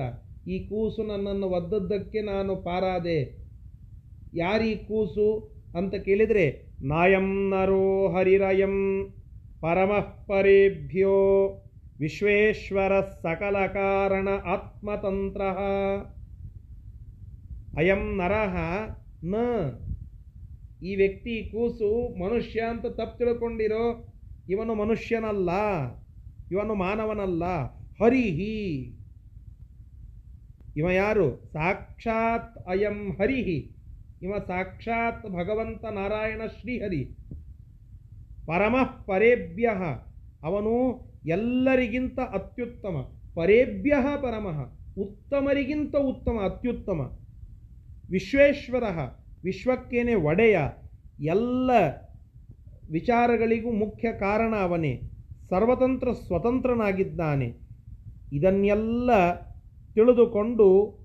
ಈ 0.48 0.68
ಕೂಸು 0.68 1.04
ನನ್ನನ್ನು 1.04 1.48
ಒದ್ದದ್ದಕ್ಕೆ 1.48 2.22
ನಾನು 2.22 2.56
ಪಾರಾದೆ. 2.56 3.20
ಯಾರೀ 4.34 4.76
ಕೂಸು 4.76 5.28
ಅಂತ 5.76 5.96
ಕೇಳಿದರೆ 5.96 6.69
ನಾಯಂ 6.84 7.50
ನರೋ 7.50 8.08
ಹರಿರಯಂ 8.08 9.10
ಪರೇಭ್ಯೋ 10.28 11.16
ವಿಶ್ವೇಶ್ವರ 12.00 13.02
ಸಕಲ 13.02 13.68
ಕಾರಣ 13.68 14.30
ಆತ್ಮತಂತ್ರ. 14.46 15.42
ಅಯಂ 17.78 18.18
ನರಹ 18.18 18.56
ನ. 19.24 19.36
ಈ 20.84 20.96
ವ್ಯಕ್ತಿ 20.96 21.50
ಕೂಸು 21.52 22.20
ಮನುಷ್ಯ 22.24 22.60
ಅಂತ 22.62 22.86
ತಪ್ಪು 22.86 23.18
ತಿಳ್ಕೊಂಡಿರೋ, 23.18 24.14
ಇವನು 24.50 24.76
ಮನುಷ್ಯನಲ್ಲ, 24.76 25.50
ಇವನು 26.52 26.76
ಮಾನವನಲ್ಲ. 26.76 27.44
ಹರಿಹಿ 28.04 28.96
ಇವ 30.78 30.90
ಯಾರು? 30.90 31.50
ಸಾಕ್ಷಾತ್ 31.54 32.58
ಅಯಂ 32.68 33.18
ಹರಿಹಿ 33.22 33.79
ಇವ 34.22 34.34
ಸಾಕ್ಷಾತ್ 34.48 35.26
ಭಗವಂತ 35.30 35.86
ನಾರಾಯಣ 35.86 36.42
ಶ್ರೀಹರಿ. 36.60 37.18
ಪರಮಃ 38.46 38.84
ಪರೇಭ್ಯ. 38.84 39.70
ಅವನು 40.44 41.00
ಎಲ್ಲರಿಗಿಂತ 41.26 42.20
ಅತ್ಯುತ್ತಮ. 42.20 43.14
ಪರೇಭ್ಯ 43.36 43.94
ಪರಮಃ. 44.22 44.80
ಉತ್ತಮರಿಗಿಂತ 44.98 45.96
ಉತ್ತಮ, 45.96 46.40
ಅತ್ಯುತ್ತಮ. 46.46 47.20
ವಿಶ್ವೇಶ್ವರ. 48.12 48.84
ವಿಶ್ವಕ್ಕೇನೆ 49.44 50.14
ಒಡೆಯ. 50.14 50.60
ಎಲ್ಲ 51.20 51.72
ವಿಚಾರಗಳಿಗೂ 52.92 53.72
ಮುಖ್ಯ 53.72 54.12
ಕಾರಣ 54.12 54.56
ಅವನೇ. 54.56 55.02
ಸರ್ವತಂತ್ರ 55.50 56.12
ಸ್ವತಂತ್ರನಾಗಿದ್ದಾನೆ. 56.12 57.70
ಇದನ್ನೆಲ್ಲ 58.32 59.34
ತಿಳಿದುಕೊಂಡು 59.96 61.00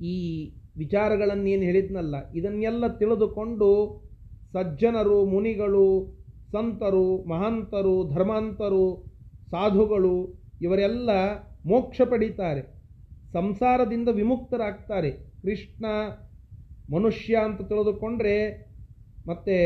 ಈ 0.00 0.50
ವಿಚಾರಗಳನ್ನೇನು 0.76 1.62
ಹೇಳಿದ್ನಲ್ಲ, 1.62 2.14
ಇದನ್ನೆಲ್ಲ 2.32 2.84
ತಿಳಿದುಕೊಂಡು 2.96 3.70
ಸಜ್ಜನರು, 4.52 5.24
ಮುನಿಗಳು, 5.24 5.88
ಸಂತರು, 6.52 7.06
ಮಹಾಂತರು, 7.28 7.94
ಧರ್ಮಾಂತರು, 8.14 8.86
ಸಾಧುಗಳು 9.50 10.16
ಇವರೆಲ್ಲ 10.62 11.10
ಮೋಕ್ಷ 11.66 12.00
ಪಡೀತಾರೆ, 12.00 12.62
ಸಂಸಾರದಿಂದ 13.32 14.08
ವಿಮುಕ್ತರಾಗ್ತಾರೆ. 14.08 15.10
ಕೃಷ್ಣ 15.42 15.84
ಮನುಷ್ಯ 16.92 17.34
ಅಂತ 17.36 17.60
ತಿಳಿದುಕೊಂಡ್ರೆ 17.62 18.36
ಮತ್ತೆ 19.26 19.56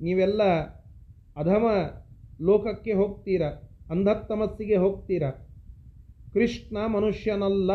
ನೀವೆಲ್ಲ 0.00 0.42
ಅಧಮ 1.36 1.66
ಲೋಕಕ್ಕೆ 2.40 2.92
ಹೋಗ್ತೀರ, 2.92 3.42
ಅಂಧತ್ತಮಸ್ಸಿಗೆ 3.90 4.76
ಹೋಗ್ತೀರ. 4.76 5.24
ಕೃಷ್ಣ 6.32 6.76
ಮನುಷ್ಯನಲ್ಲ. 6.86 7.72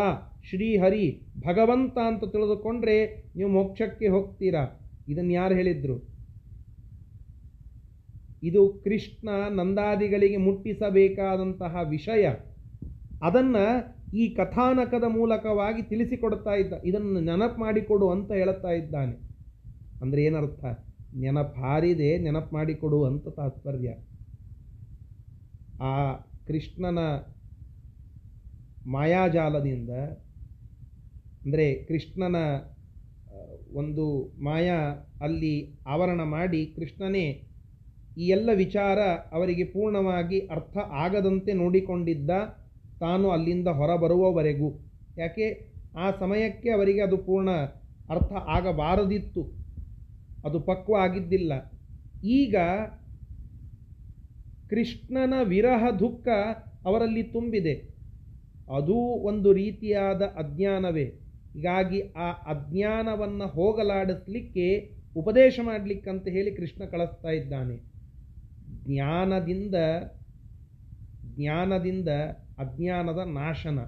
ಶ್ರೀಹರಿ 0.49 1.05
ಭಗವಂತ 1.47 1.97
ಅಂತ 2.07 2.23
ತಿಳಿದುಕೊಂಡ್ರೆ 2.25 2.95
ನೀವು 3.35 3.49
ಮೋಕ್ಷಕ್ಕೆ 3.49 4.07
ಹೋಗ್ತೀರಾ? 4.07 4.63
ಇದನ್ನು 5.07 5.31
ಯಾರು 5.31 5.55
ಹೇಳಿದ್ರು? 5.55 5.95
ಇದು 8.43 8.61
ಕೃಷ್ಣ 8.83 9.29
ನಂದಾದಿಗಳಿಗೆ 9.55 10.37
ಮುಟ್ಟಿಸಬೇಕಾದಂತಹ 10.37 11.75
ವಿಷಯ. 11.89 12.25
ಅದನ್ನು 13.23 13.63
ಈ 14.17 14.23
ಕಥಾನಕದ 14.33 15.03
ಮೂಲಕವಾಗಿ 15.07 15.81
ತಿಳಿಸಿಕೊಡ್ತಾ 15.83 16.53
ಇದ್ದ, 16.55 16.73
ಇದನ್ನು 16.85 17.19
ನೆನಪು 17.19 17.59
ಮಾಡಿಕೊಡು 17.59 18.09
ಅಂತ 18.09 18.31
ಹೇಳುತ್ತಾ 18.31 18.71
ಇದ್ದಾನೆ. 18.71 19.15
ಅಂದರೆ 20.01 20.21
ಏನರ್ಥ? 20.23 20.63
ನೆನಪು 21.15 21.61
ಹಾರಿದೆ, 21.61 22.17
ನೆನಪು 22.17 22.53
ಮಾಡಿಕೊಡು 22.55 23.03
ಅಂತ 23.03 23.27
ತಾತ್ಪರ್ಯ. 23.27 23.89
ಆ 25.81 26.13
ಕೃಷ್ಣನ 26.47 26.99
ಮಾಯಾಜಾಲದಿಂದ 28.91 29.89
ಅಂದರೆ 31.45 31.73
ಕೃಷ್ಣನ 31.73 32.35
ಒಂದು 33.73 34.35
ಮಾಯಾ 34.43 35.09
ಅಲ್ಲಿ 35.21 35.79
ಆವರಣ 35.87 36.23
ಮಾಡಿ 36.23 36.65
ಕೃಷ್ಣನೇ 36.65 37.45
ಈ 38.17 38.27
ಎಲ್ಲ 38.27 38.49
ವಿಚಾರ 38.53 38.99
ಅವರಿಗೆ 39.31 39.63
ಪೂರ್ಣವಾಗಿ 39.63 40.39
ಅರ್ಥ 40.39 40.77
ಆಗದಂತೆ 40.77 41.53
ನೋಡಿಕೊಂಡಿದ್ದ 41.53 42.29
ತಾನು 42.99 43.29
ಅಲ್ಲಿಂದ 43.29 43.67
ಹೊರಬರುವವರೆಗೂ. 43.67 44.89
ಯಾಕೆ? 45.17 45.73
ಆ 45.95 46.11
ಸಮಯಕ್ಕೆ 46.11 46.69
ಅವರಿಗೆ 46.69 47.01
ಅದು 47.01 47.17
ಪೂರ್ಣ 47.17 47.49
ಅರ್ಥ 48.09 48.31
ಆಗಬಾರದಿತ್ತು. 48.31 49.53
ಅದು 50.45 50.59
ಪಕ್ವ 50.59 50.95
ಆಗಿದ್ದಿಲ್ಲ. 50.95 51.53
ಈಗ 52.23 52.55
ಕೃಷ್ಣನ 54.69 55.33
ವಿರಹ 55.43 55.89
ದುಃಖ 55.89 56.27
ಅವರಲ್ಲಿ 56.85 57.23
ತುಂಬಿದೆ. 57.23 57.73
ಅದೂ 58.75 58.97
ಒಂದು 59.01 59.53
ರೀತಿಯಾದ 59.53 60.21
ಅಜ್ಞಾನವೇ. 60.21 61.18
ಹೀಗಾಗಿ 61.53 62.01
ಆ 62.01 62.31
ಅಜ್ಞಾನವನ್ನು 62.31 63.47
ಹೋಗಲಾಡಿಸ್ಲಿಕ್ಕೆ 63.47 64.95
ಉಪದೇಶ 65.15 65.59
ಮಾಡಲಿಕ್ಕಂತ 65.63 66.27
ಹೇಳಿ 66.27 66.55
ಕೃಷ್ಣ 66.55 66.85
ಕಳಿಸ್ತಾ 66.85 67.29
ಇದ್ದಾನೆ. 67.29 67.77
ಜ್ಞಾನದಿಂದ 68.83 69.75
ಜ್ಞಾನದಿಂದ 71.35 72.07
ಅಜ್ಞಾನದ 72.57 73.19
ನಾಶನ. 73.27 73.79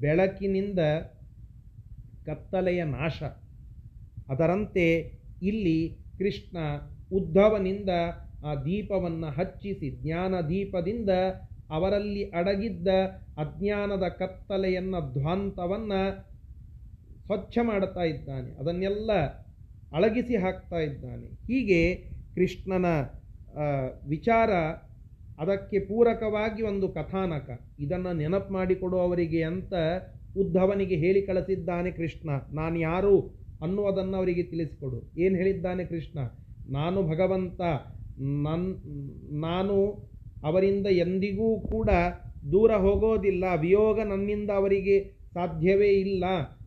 ಬೆಳಕಿನಿಂದ 0.00 0.78
ಕತ್ತಲೆಯ 2.26 2.84
ನಾಶ. 2.84 3.22
ಅದರಂತೆ 4.28 4.86
ಇಲ್ಲಿ 5.42 5.98
ಕೃಷ್ಣ 6.18 6.58
ಉದ್ಧವನಿಂದ 7.12 7.88
ಆ 8.44 8.54
ದೀಪವನ್ನು 8.54 9.26
ಹಚ್ಚಿಸಿ 9.26 10.02
ಜ್ಞಾನ 10.02 10.40
ದೀಪದಿಂದ 10.40 11.10
ಅವರಲ್ಲಿ 11.70 12.30
ಅಡಗಿದ್ದ 12.30 12.88
ಅಜ್ಞಾನದ 13.36 14.02
ಕತ್ತಲೆಯನ್ನು 14.08 15.12
ಧ್ವಾಂತವನ್ನು 15.12 16.30
ಸ್ವಚ್ಛ 17.26 17.58
ಮಾಡುತ್ತಾ 17.62 18.02
ಇದ್ದಾನೆ. 18.02 18.50
ಅದನ್ನೆಲ್ಲ 18.58 19.12
ಅಳಗಿಸಿ 19.92 20.36
ಹಾಕ್ತಾ 20.36 20.76
ಇದ್ದಾನೆ. 20.76 21.26
ಹೀಗೆ 21.26 21.94
ಕೃಷ್ಣನ 22.34 22.86
ವಿಚಾರ 24.08 24.50
ಅದಕ್ಕೆ 25.38 25.78
ಪೂರಕವಾಗಿ 25.78 26.62
ಒಂದು 26.62 26.88
ಕಥಾನಕ. 26.88 27.60
ಇದನ್ನು 27.78 28.12
ನೆನಪು 28.12 28.52
ಮಾಡಿಕೊಡುವವರಿಗೆ 28.52 29.42
ಅಂತ 29.42 29.72
ಉದ್ಧವನಿಗೆ 30.36 30.96
ಹೇಳಿ 30.96 31.22
ಕಳಿಸಿದ್ದಾನೆ 31.22 31.90
ಕೃಷ್ಣ. 31.90 32.30
ನಾನು 32.52 32.78
ಯಾರು 32.78 33.14
ಅನ್ನುವುದನ್ನು 33.62 34.16
ಅವರಿಗೆ 34.16 34.42
ತಿಳಿಸಿಕೊಡು. 34.42 35.12
ಏನು 35.16 35.36
ಹೇಳಿದ್ದಾನೆ 35.36 35.84
ಕೃಷ್ಣ? 35.84 36.18
ನಾನು 36.68 37.02
ಭಗವಂತ. 37.02 37.60
ನನ್, 38.20 38.66
ನಾನು 39.40 40.09
ಅವರಿಂದ 40.44 40.86
ಎಂದಿಗೂ 40.86 41.60
ಕೂಡ 41.60 41.90
ದೂರ 42.52 42.72
ಹೋಗೋದಿಲ್ಲ. 42.72 43.44
ವಿಯೋಗ 43.60 44.00
ನನ್ನಿಂದ 44.00 44.50
ಅವರಿಗೆ 44.50 45.20
ಸಾಧ್ಯವೇ 45.34 45.88
ಇಲ್ಲ. 45.88 46.24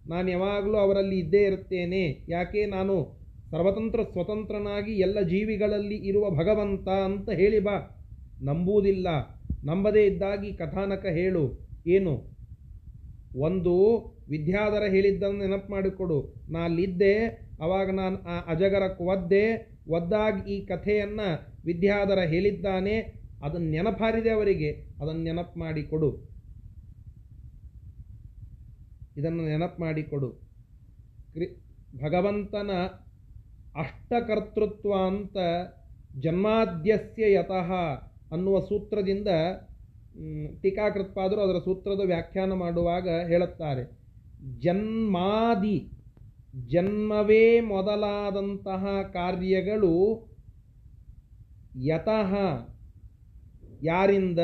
ನಾನು 0.08 0.32
ಯಾವಾಗಲೂ 0.32 0.76
ಅವರಲ್ಲಿ 0.76 1.20
ಇದ್ದೇ 1.20 1.44
ಇರುತ್ತೇನೆ. 1.44 2.26
ಯಾಕೆ? 2.30 2.66
ನಾನು 2.66 3.24
ಸರ್ವತಂತ್ರ 3.52 4.04
ಸ್ವತಂತ್ರನಾಗಿ 4.04 4.92
ಎಲ್ಲ 4.92 5.22
ಜೀವಿಗಳಲ್ಲಿ 5.22 5.96
ಇರುವ 5.96 6.30
ಭಗವಂತ 6.30 6.90
ಅಂತ 6.90 7.30
ಹೇಳಿ 7.30 7.60
ಬಾ. 7.60 8.00
ನಂಬುವುದಿಲ್ಲ. 8.42 9.08
ನಂಬದೇ 9.66 10.06
ಇದ್ದಾಗಿ 10.06 10.54
ಕಥಾನಕ 10.54 11.06
ಹೇಳು. 11.06 11.70
ಏನು? 11.88 12.34
ಒಂದು 13.36 13.74
ವಿದ್ಯಾಧರ 14.30 14.84
ಹೇಳಿದ್ದನ್ನು 14.84 15.40
ನೆನಪು 15.40 15.72
ಮಾಡಿಕೊಡು. 15.72 16.34
ನಾ 16.50 16.60
ಅಲ್ಲಿದ್ದೆ. 16.60 17.16
ಅವಾಗ 17.62 17.90
ನಾನು 17.90 18.18
ಆ 18.18 18.40
ಅಜಗರಕ್ಕೆ 18.48 19.04
ಒದ್ದೆ. 19.04 19.74
ಒದ್ದಾಗಿ 19.88 20.54
ಈ 20.54 20.66
ಕಥೆಯನ್ನು 20.66 21.58
ವಿದ್ಯಾಧರ 21.66 22.20
ಹೇಳಿದ್ದಾನೆ. 22.20 23.23
ಅದನ್ನು 23.44 23.70
ನೆನಪಾರಿದೆ 23.70 24.30
ಅವರಿಗೆ, 24.30 24.70
ಅದನ್ನು 25.00 25.24
ನೆನಪು 25.24 25.60
ಮಾಡಿಕೊಡು 25.60 26.10
ಇದನ್ನು 29.16 29.44
ನೆನಪು 29.44 29.82
ಮಾಡಿಕೊಡು 29.82 30.30
ಕ್ರಿ, 31.36 31.48
ಭಗವಂತನ 31.94 32.72
ಅಷ್ಟಕರ್ತೃತ್ವ 33.76 34.92
ಅಂತ 35.08 35.38
ಜನ್ಮಾದ್ಯಸ್ಯ 36.16 37.34
ಯತಃ 37.34 37.70
ಅನ್ನುವ 38.32 38.60
ಸೂತ್ರದಿಂದ 38.60 39.30
ಟೀಕಾಕೃತ್ವಾದರೂ 40.62 41.42
ಅದರ 41.42 41.60
ಸೂತ್ರದ 41.60 42.02
ವ್ಯಾಖ್ಯಾನ 42.06 42.54
ಮಾಡುವಾಗ 42.54 43.10
ಹೇಳುತ್ತಾರೆ. 43.10 43.84
ಜನ್ಮಾದಿ, 44.60 45.78
ಜನ್ಮವೇ 46.68 47.60
ಮೊದಲಾದಂತಹ 47.60 48.86
ಕಾರ್ಯಗಳು 49.14 49.94
ಯತಃ 51.76 52.32
ಯಾರಿಂದ? 53.84 54.42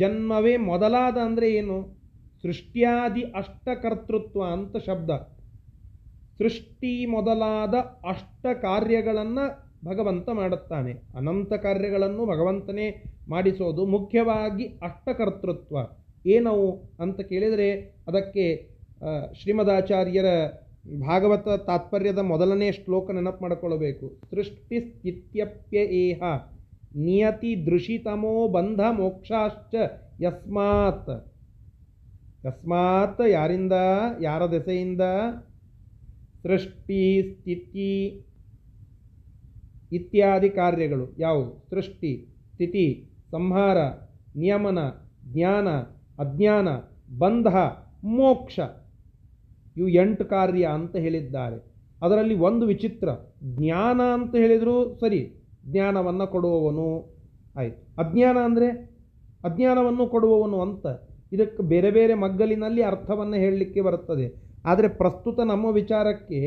ಜನ್ಮವೇ 0.00 0.54
ಮೊದಲಾದ 0.70 1.16
ಅಂದರೆ 1.28 1.48
ಏನು? 1.60 1.78
ಸೃಷ್ಟ್ಯಾದಿ 2.44 3.22
ಅಷ್ಟಕರ್ತೃತ್ವ 3.40 4.40
ಅಂತ 4.56 4.76
ಶಬ್ದ. 4.86 5.10
ಸೃಷ್ಟಿ 6.38 6.92
ಮೊದಲಾದ 7.06 7.74
ಅಷ್ಟ 8.12 8.44
ಕಾರ್ಯಗಳನ್ನು 8.62 9.44
ಭಗವಂತ 9.84 10.28
ಮಾಡುತ್ತಾನೆ. 10.40 10.92
ಅನಂತ 11.18 11.52
ಕಾರ್ಯಗಳನ್ನು 11.66 12.22
ಭಗವಂತನೇ 12.26 12.86
ಮಾಡಿಸೋದು 13.28 13.82
ಮುಖ್ಯವಾಗಿ 13.86 14.66
ಅಷ್ಟಕರ್ತೃತ್ವ. 14.88 15.76
ಏನವು 16.24 16.66
ಅಂತ 17.00 17.20
ಕೇಳಿದರೆ 17.30 17.68
ಅದಕ್ಕೆ 18.08 18.44
ಶ್ರೀಮದಾಚಾರ್ಯರ 19.38 20.28
ಭಾಗವತ 21.06 21.48
ತಾತ್ಪರ್ಯದ 21.68 22.20
ಮೊದಲನೇ 22.30 22.68
ಶ್ಲೋಕ 22.72 23.10
ನೆನಪು 23.10 23.42
ಮಾಡಿಕೊಳ್ಳಬೇಕು 23.44 24.06
ಸೃಷ್ಟಿ 24.30 24.78
ಸ್ಥಿತ್ಯಪ್ಯ 24.86 25.78
ಏಹ 26.04 26.22
ನಿಯತಿ 26.96 27.66
ದೃಶಿತಮೋ 27.66 28.48
ಬಂಧ 28.48 28.80
ಮೋಕ್ಷಾಶ್ಚ 28.90 29.74
ಯಸ್ಮಾತ್. 30.22 31.32
ಯಸ್ಮಾತ್ 32.46 33.28
ಯಾರಿಂದ? 33.28 33.72
ಯಾರ 34.20 34.46
ದೆಸೆಯಿಂದ? 34.46 35.00
ಸೃಷ್ಟಿ, 36.42 37.22
ಸ್ಥಿತಿ 37.22 38.24
ಇತ್ಯಾದಿ 39.92 40.50
ಕಾರ್ಯಗಳು 40.50 41.16
ಯಾವುವು? 41.18 41.66
ಸೃಷ್ಟಿ, 41.70 42.36
ಸ್ಥಿತಿ, 42.52 43.10
ಸಂಹಾರ, 43.30 43.76
ನಿಯಮನ, 44.36 44.78
ಜ್ಞಾನ, 45.24 45.68
ಅಜ್ಞಾನ, 46.18 46.68
ಬಂಧ, 47.18 47.46
ಮೋಕ್ಷ. 48.04 48.60
ಇವು 49.76 49.88
ಎಂಟು 49.88 50.24
ಕಾರ್ಯ 50.24 50.64
ಅಂತ 50.66 50.96
ಹೇಳಿದ್ದಾರೆ. 50.96 51.72
ಅದರಲ್ಲಿ 52.02 52.34
ಒಂದು 52.34 52.66
ವಿಚಿತ್ರ, 52.66 53.08
ಜ್ಞಾನ 53.42 54.00
ಅಂತ 54.14 54.34
ಹೇಳಿದರೂ 54.34 54.94
ಸರಿ 54.94 55.41
ಜ್ಞಾನವನ್ನು 55.70 56.26
ಕೊಡುವವನು, 56.26 57.14
ಆಯಿತು. 57.56 58.08
ಅಜ್ಞಾನ 58.08 58.38
ಅಂದರೆ 58.38 58.68
ಅಜ್ಞಾನವನ್ನು 59.44 60.06
ಕೊಡುವವನು 60.06 60.60
ಅಂತ. 60.60 60.86
ಇದಕ್ಕೆ 61.32 61.62
ಬೇರೆ 61.62 61.90
ಬೇರೆ 61.90 62.14
ಮಗ್ಗಲಿನಲ್ಲಿ 62.14 62.82
ಅರ್ಥವನ್ನು 62.82 63.34
ಹೇಳಲಿಕ್ಕೆ 63.34 63.80
ಬರುತ್ತದೆ. 63.80 64.26
ಆದರೆ 64.64 64.88
ಪ್ರಸ್ತುತ 64.88 65.40
ನಮ್ಮ 65.40 65.66
ವಿಚಾರಕ್ಕೆ 65.66 66.40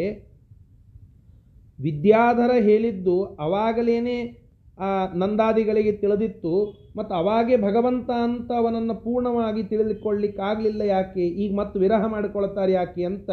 ವಿದ್ಯಾಧರ 1.79 2.51
ಹೇಳಿದ್ದು 2.59 3.23
ಅವಾಗಲೇನೇ 3.23 4.41
ಆ 4.79 5.13
ನಂದಾದಿಗಳಿಗೆ 5.13 5.91
ತಿಳಿದಿತ್ತು. 5.91 6.53
ಮತ್ತು 6.97 7.15
ಅವಾಗೇ 7.15 7.57
ಭಗವಂತ 7.57 8.09
ಅಂತ 8.23 8.51
ಅವನನ್ನು 8.51 8.95
ಪೂರ್ಣವಾಗಿ 8.95 9.63
ತಿಳಿದುಕೊಳ್ಳಿಕ್ಕಾಗಲಿಲ್ಲ 9.63 10.81
ಯಾಕೆ? 10.81 11.21
ಈಗ 11.21 11.55
ಮತ್ತೆ 11.55 11.79
ವಿರಹ 11.79 12.05
ಮಾಡಿಕೊಳ್ತಾರೆ 12.05 12.71
ಯಾಕೆ 12.71 13.03
ಅಂತ 13.05 13.31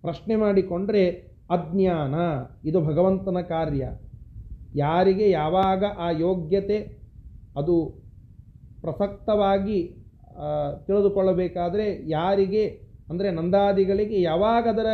ಪ್ರಶ್ನೆ 0.00 0.36
ಮಾಡಿಕೊಂಡ್ರೆ 0.36 1.08
ಅಜ್ಞಾನ. 1.50 2.14
ಇದು 2.64 2.80
ಭಗವಂತನ 2.80 3.40
ಕಾರ್ಯ. 3.48 3.88
ಯಾರಿಗೆ 4.74 5.26
ಯಾವಾಗ 5.30 5.84
ಆ 5.98 6.08
ಯೋಗ್ಯತೆ 6.26 6.78
ಅದು 7.56 7.74
ಪ್ರಸಕ್ತವಾಗಿ 8.82 9.78
ತಿಳಿದುಕೊಳ್ಳಬೇಕಾದರೆ 10.86 11.86
ಯಾರಿಗೆ, 12.10 12.64
ಅಂದರೆ 13.10 13.28
ನಂದಾದಿಗಳಿಗೆ 13.30 14.18
ಯಾವಾಗ 14.22 14.64
ಅದರ 14.72 14.90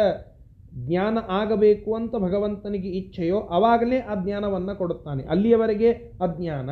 ಜ್ಞಾನ 0.86 1.18
ಆಗಬೇಕು 1.30 1.90
ಅಂತ 1.94 2.14
ಭಗವಂತನಿಗೆ 2.24 2.90
ಇಚ್ಛೆಯೋ 2.98 3.38
ಆವಾಗಲೇ 3.56 3.98
ಆ 4.10 4.14
ಜ್ಞಾನವನ್ನು 4.24 4.74
ಕೊಡುತ್ತಾನೆ. 4.78 5.22
ಅಲ್ಲಿಯವರೆಗೆ 5.32 5.90
ಅಜ್ಞಾನ 6.26 6.70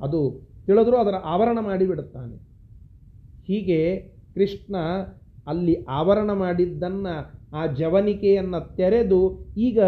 ಅದು 0.00 0.20
ತಿಳಿದರೂ 0.66 0.96
ಅದರ 0.96 1.16
ಆವರಣ 1.24 1.58
ಮಾಡಿಬಿಡುತ್ತಾನೆ. 1.60 2.36
ಹೀಗೆ 3.48 3.80
ಕೃಷ್ಣ 4.34 4.76
ಅಲ್ಲಿ 5.46 5.74
ಆವರಣ 5.90 6.30
ಮಾಡಿದ್ದನ್ನು, 6.42 7.14
ಆ 7.56 7.62
ಜವನಿಕೆಯನ್ನು 7.80 8.60
ತೆರೆದು 8.76 9.20
ಈಗ 9.58 9.80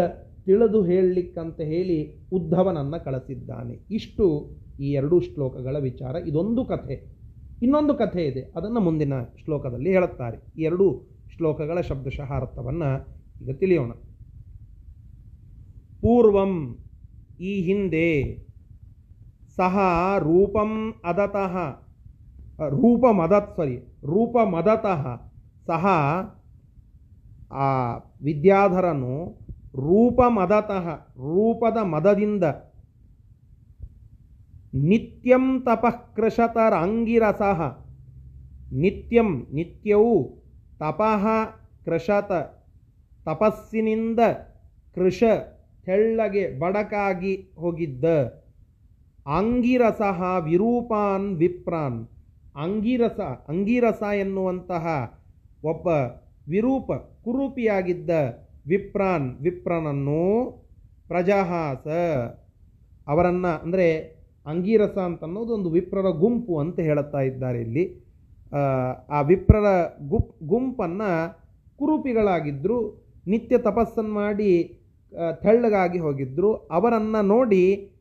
ತಿಳಿದು 0.45 0.83
ಹೇಳಲಿಕ್ಕಂತ 0.83 1.61
ಹೇಳಿ 1.61 2.27
ಉದ್ಧವನನ್ನು 2.31 3.03
ಕಳಿಸಿದ್ದಾನೆ. 3.03 3.73
ಇಷ್ಟು 3.91 4.51
ಈ 4.79 4.91
ಎರಡೂ 4.91 5.19
ಶ್ಲೋಕಗಳ 5.19 5.77
ವಿಚಾರ. 5.77 6.15
ಇದೊಂದು 6.15 6.65
ಕಥೆ. 6.65 7.13
ಇನ್ನೊಂದು 7.61 7.93
ಕಥೆ 7.93 8.25
ಇದೆ. 8.25 8.53
ಅದನ್ನು 8.55 8.79
ಮುಂದಿನ 8.79 9.13
ಶ್ಲೋಕದಲ್ಲಿ 9.43 9.91
ಹೇಳುತ್ತಾರೆ. 9.91 10.37
ಈ 10.57 10.63
ಎರಡೂ 10.63 11.09
ಶ್ಲೋಕಗಳ 11.35 11.81
ಶಬ್ದಶಃ 11.81 12.33
ಅರ್ಥವನ್ನು 12.33 12.89
ಈಗ 13.41 13.55
ತಿಳಿಯೋಣ. 13.55 13.91
ಪೂರ್ವಂ 16.01 16.79
ಈ 17.39 17.61
ಹಿಂದೆ 17.61 18.37
ಸಹ 19.55 19.77
ರೂಪಂ 20.19 20.93
ಅದತಃ, 21.03 21.55
ರೂಪಮದತ್ 22.69 23.57
ಸಾರಿ 23.57 23.75
ರೂಪಮದತಃ 24.03 25.03
ಸಹ 25.67 25.85
ಆ 27.51 27.97
ವಿದ್ಯಾಧರನು 28.23 29.42
ರೂಪಮದತಃ, 29.75 31.17
ರೂಪದ 31.17 31.77
ಮದದಿಂದ. 31.77 32.43
ನಿತ್ಯಂ 34.73 35.61
ತಪಃಕೃಶತರಾಂಗಿರಸಃ 35.61 37.77
ನಿತ್ಯಂ, 38.73 39.47
ನಿತ್ಯವೂ 39.53 40.43
ತಪಃ 40.79 41.25
ಕೃಶತ 41.85 42.31
ತಪಸ್ಸಿನಿಂದ 43.25 44.19
ಕೃಶ 44.95 45.23
ತೆಳ್ಳಗೆ 45.85 46.59
ಬಡಕಾಗಿ 46.59 47.51
ಹೋಗಿದ್ದ. 47.55 48.05
ಆಂಗಿರಸಃ 49.27 50.37
ವಿರೂಪಾನ್ 50.37 51.37
ವಿಪ್ರಾನ್. 51.37 52.07
ಅಂಗಿರಸ 52.55 53.19
ಅಂಗಿರಸ 53.47 54.01
ಎನ್ನುವಂತಹ 54.01 55.17
ಒಬ್ಬ 55.63 55.87
ವಿರೂಪ 56.47 56.91
ಕುರೂಪಿಯಾಗಿದ್ದ. 57.25 58.09
ವಿಪ್ರಾನ್ 58.67 59.37
ವಿಪ್ರನನ್ನು 59.39 60.23
ಪ್ರಜಹಾಸ 61.07 61.87
ಅವರನ್ನು 63.07 63.61
ಅಂದರೆ 63.61 63.87
ಅಂಗೀರಸ 64.45 64.97
ಅಂತ 64.97 65.23
ಅನ್ನೋದು 65.23 65.53
ಒಂದು 65.53 65.69
ವಿಪ್ರರ 65.69 66.09
ಗುಂಪು 66.09 66.59
ಅಂತ 66.59 66.79
ಹೇಳುತ್ತಾ 66.79 67.21
ಇದ್ದಾರೆ 67.21 67.61
ಇಲ್ಲಿ. 67.61 68.03
ಆ, 69.09 69.21
ವಿಪ್ರರ 69.21 69.65
ಗುಪ್ 70.07 70.43
ಗುಂಪನ್ನು 70.43 71.09
ಕುರೂಪಿಗಳಾಗಿದ್ದರು 71.77 72.77
ನಿತ್ಯ 73.27 73.57
ತಪಸ್ಸನ್ನು 73.57 74.13
ಮಾಡಿ 74.13 74.79
ತೆಳ್ಳಗಾಗಿ 75.41 75.99
ಹೋಗಿದ್ದರು 75.99 76.55
ಅವರನ್ನು 76.55 77.25
ನೋಡಿ 77.25 77.91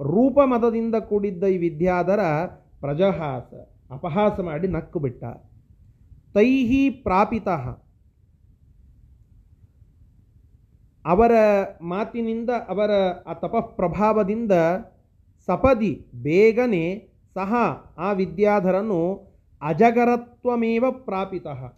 ರೂಪಮದದಿಂದ 0.00 0.94
ಕೂಡಿದ್ದ 0.94 1.44
ಈ 1.44 1.56
ವಿದ್ಯಾಧರ 1.56 2.20
ಪ್ರಜಹಾಸ 2.80 3.54
ಅಪಹಾಸ 3.90 4.40
ಮಾಡಿ 4.40 4.68
ನಕ್ಕು 4.68 4.98
ಬಿಟ್ಟ. 4.98 5.24
ತೈಹಿ 6.34 6.90
ಪ್ರಾಪಿತಃ. 6.90 7.89
ಅವರ 11.04 11.32
ಮಾತಿನಿಂದ, 11.82 12.50
ಅವರ, 12.68 12.90
ಆ 13.26 13.34
ತಪಃಪ್ರಭಾವದಿಂದ 13.34 14.52
ಸಪದಿ 15.46 16.06
ಬೇಗನೆ 16.14 17.08
ಸಹ 17.34 17.54
ಆ 17.98 18.12
ವಿದ್ಯಾಧರನು 18.12 19.30
ಅಜಗರತ್ವಮೇವ 19.62 20.90
ಪ್ರಾಪಿತಃ. 20.90 21.72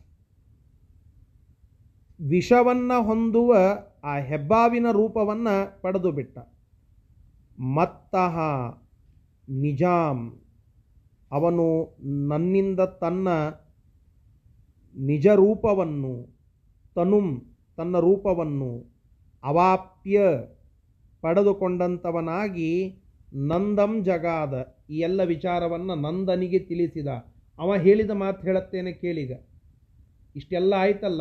ವಿಷವನ್ನು 2.21 3.03
ಹೊಂದುವ 3.03 3.57
ಆ 4.05 4.17
ಹೆಬ್ಬಾವಿನ 4.19 4.87
ರೂಪವನ್ನು 4.91 5.83
ಪಡೆದು 5.83 6.13
ಬಿಟ್ಟ. 6.13 6.39
ನಿಜಾಂ, 9.49 10.41
ಅವನು 11.33 11.97
ನನ್ನಿಂದ 12.29 12.81
ತನ್ನ 12.81 13.29
ನಿಜ 14.97 15.27
ರೂಪವನ್ನು 15.27 16.29
ತನುಂ 16.95 17.57
ತನ್ನ 17.77 17.99
ರೂಪವನ್ನು 17.99 18.92
ಅವಾಪ್ಯ 19.45 20.21
ಪಡೆದುಕೊಂಡಂಥವನಾಗಿ 21.21 22.99
ನಂದಂ 23.35 24.05
ಜಗಾದ 24.05 24.77
ಈ 24.91 24.99
ಎಲ್ಲ 24.99 25.23
ವಿಚಾರವನ್ನು 25.23 25.95
ನಂದನಿಗೆ 25.95 26.59
ತಿಳಿಸಿದ. 26.59 27.07
ಅವ 27.59 27.77
ಹೇಳಿದ 27.77 28.11
ಮಾತು 28.11 28.47
ಹೇಳುತ್ತೇನೆ 28.47 28.93
ಕೇಳಿಗ. 28.93 29.33
ಇಷ್ಟೆಲ್ಲ 30.37 30.75
ಆಯ್ತಲ್ಲ? 30.77 31.21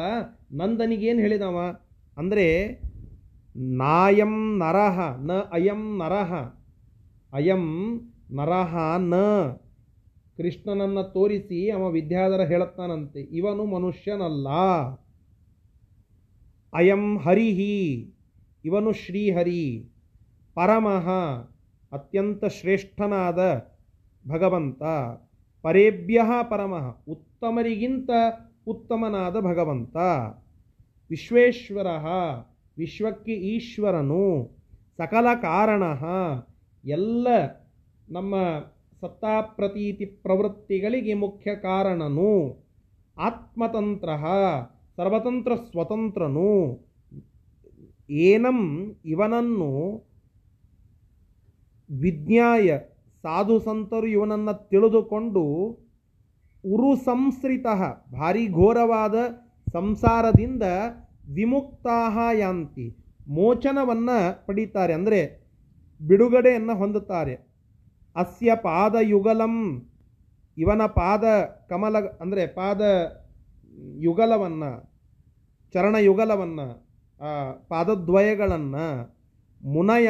ನಂದನಿಗೇನು 0.51 1.19
ಹೇಳಿದವ? 1.19 1.79
ಅಂದರೆ, 2.17 2.81
ನಾಯಂ 3.55 4.59
ನರಹ, 4.59 5.17
ನ 5.17 5.31
ಅಯಂ 5.51 5.97
ನರಹ. 5.97 6.33
ಅಯಂ 7.33 7.99
ನರಹ 8.31 8.77
ನ. 8.97 9.15
ಕೃಷ್ಣನನ್ನು 10.37 11.03
ತೋರಿಸಿ 11.03 11.69
ಅವ 11.69 11.89
ವಿದ್ಯಾಧರ 11.89 12.41
ಹೇಳುತ್ತಾನಂತೆ. 12.41 13.19
ಇವನು 13.19 13.65
ಮನುಷ್ಯನಲ್ಲ. 13.65 14.47
ಅಯಂ 16.73 17.17
ಹರಿಹಿ, 17.17 17.77
ಇವನು 18.65 18.91
ಶ್ರೀಹರಿ, 18.91 19.63
ಪರಮಃ 20.55 21.07
ಅತ್ಯಂತ 21.91 22.45
ಶ್ರೇಷ್ಠನಾದ 22.45 23.39
ಭಗವಂತ, 24.25 24.83
ಪರೇಭ್ಯ 25.63 26.21
ಪರಮಃ 26.49 26.85
ಉತ್ತಮರಿಗಿಂತ 27.07 28.09
ಉತ್ತಮನಾದ 28.67 29.39
ಭಗವಂತ. 29.39 29.97
ವಿಶ್ವೇಶ್ವರ 31.09 31.87
ವಿಶ್ವಕ್ಕೆ 32.77 33.33
ಈಶ್ವರನು, 33.33 34.23
ಸಕಲ 34.97 35.27
ಕಾರಣ 35.41 35.83
ಎಲ್ಲ 36.85 37.27
ನಮ್ಮ 38.09 38.35
ಸತ್ತಾಪ್ರತೀತಿ 39.01 40.05
ಪ್ರವೃತ್ತಿಗಳಿಗೆ 40.05 41.13
ಮುಖ್ಯ 41.13 41.55
ಕಾರಣನು. 41.55 42.33
ಆತ್ಮತಂತ್ರ 43.17 44.09
ಸರ್ವತಂತ್ರ 44.97 45.51
ಸ್ವತಂತ್ರನು. 45.71 46.53
ಏನಂ 48.09 48.59
ಇವನನ್ನು 49.05 49.69
ವಿಜ್ಞಾಯ 51.89 52.77
ಸಾಧು 53.23 53.55
ಸಂತರು 53.59 54.07
ಇವನನ್ನು 54.07 54.53
ತಿಳಿದುಕೊಂಡು 54.69 55.43
ಉರು 56.63 56.89
ಸಂಸ್ರಿತ 57.05 57.67
ಭಾರಿ 58.11 58.45
ಘೋರವಾದ 58.59 59.15
ಸಂಸಾರದಿಂದ 59.73 60.65
ವಿಮುಕ್ತಾ 61.33 61.97
ಯಾಂತಿ 62.41 62.87
ಮೋಚನವನ್ನು 63.27 64.17
ಪಡೀತಾರೆ. 64.45 64.93
ಅಂದರೆ 64.93 65.19
ಬಿಡುಗಡೆಯನ್ನು 66.01 66.73
ಹೊಂದುತ್ತಾರೆ. 66.77 67.35
ಅಸ್ಯ 68.15 68.51
ಪಾದಯುಗಲಂ 68.63 69.55
ಇವನ 70.57 70.85
ಪಾದ 70.85 71.23
ಕಮಲ 71.69 71.97
ಅಂದರೆ 72.21 72.43
ಪಾದ 72.47 72.81
ಯುಗಲವನ್ನು, 73.99 74.71
ಚರಣಯುಗಲವನ್ನು 75.73 76.67
ಪಾದದ್ವಯಗಳನ್ನು 77.69 78.85
ಮುನಯ 79.61 80.09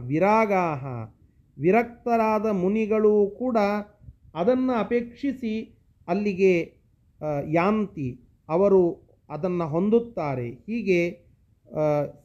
ವಿರಾಗಾಹ, 0.00 0.84
ವಿರಕ್ತರಾದ 1.58 2.46
ಮುನಿಗಳು 2.46 3.14
ಕೂಡ 3.38 3.58
ಅದನ್ನು 4.34 4.74
ಅಪೇಕ್ಷಿಸಿ 4.78 5.54
ಅಲ್ಲಿಗೆ 6.08 6.54
ಯಾಂತಿ. 7.54 8.08
ಅವರು 8.48 8.82
ಅದನ್ನು 9.30 9.66
ಹೊಂದುತ್ತಾರೆ. 9.68 10.48
ಹೀಗೆ 10.50 11.00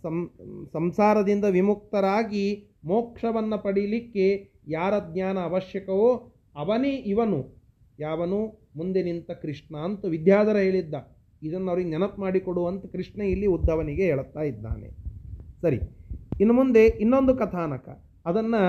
ಸಂ, 0.02 0.16
ಸಂಸಾರದಿಂದ 0.74 1.46
ವಿಮುಕ್ತರಾಗಿ 1.58 2.46
ಮೋಕ್ಷವನ್ನು 2.86 3.58
ಪಡೀಲಿಕ್ಕೆ 3.64 4.28
ಯಾರ 4.68 4.94
ಜ್ಞಾನ 5.14 5.38
ಅವಶ್ಯಕವೋ 5.40 6.10
ಅವನೇ 6.56 6.94
ಇವನು. 7.14 7.40
ಯಾವನು? 8.00 8.40
ಮುಂದೆ 8.78 9.04
ನಿಂತ 9.04 9.32
ಕೃಷ್ಣ 9.32 9.78
ಅಂತ 9.78 10.06
ವಿದ್ಯಾಧರ 10.06 10.58
ಹೇಳಿದ್ದ. 10.58 10.96
ಇದನ್ನು 11.44 11.70
ಅವ್ರಿಗೆ 11.70 11.90
ನೆನಪು 11.90 12.22
ಮಾಡಿಕೊಡುವಂತ 12.22 12.86
ಕೃಷ್ಣ 12.86 13.22
ಇಲ್ಲಿ 13.22 13.46
ಉದ್ದವನಿಗೆ 13.46 14.06
ಹೇಳುತ್ತಾ 14.06 14.42
ಇದ್ದಾನೆ. 14.42 14.90
ಸರಿ, 15.62 15.80
ಇನ್ನು 16.40 16.54
ಮುಂದೆ 16.54 16.86
ಇನ್ನೊಂದು 16.86 17.36
ಕಥಾನಕ. 17.36 17.90
ಅದನ್ನು 18.26 18.64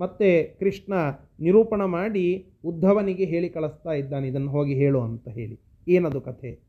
ಮತ್ತೆ 0.00 0.44
ಕೃಷ್ಣ 0.44 0.94
ನಿರೂಪಣ 1.40 1.84
ಮಾಡಿ 1.84 2.54
ಉದ್ಧವನಿಗೆ 2.64 3.24
ಹೇಳಿ 3.24 3.48
ಕಳಿಸ್ತಾ 3.48 3.92
ಇದ್ದಾನೆ. 3.92 4.28
ಇದನ್ನು 4.28 4.50
ಹೋಗಿ 4.50 4.74
ಹೇಳು 4.74 5.00
ಅಂತ 5.00 5.28
ಹೇಳಿ. 5.28 5.60
ಏನದು 5.88 6.20
ಕಥೆ? 6.20 6.63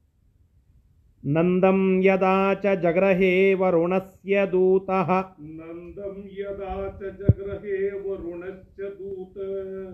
नन्दं 1.28 2.04
यदा 2.04 2.54
च 2.54 2.80
जग्रहे 2.80 3.56
वरुणस्य 3.56 4.46
दूतः। 4.46 5.24
नन्दं 5.42 6.28
यदा 6.28 6.90
च 6.90 7.04
जग्रहे 7.04 7.90
वरुणस्य 7.90 8.84
दूत। 8.84 9.34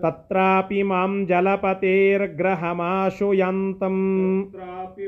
तत्रापि 0.02 0.82
मां 0.82 1.26
जलपतेर्ग्रहमाशु 1.26 3.32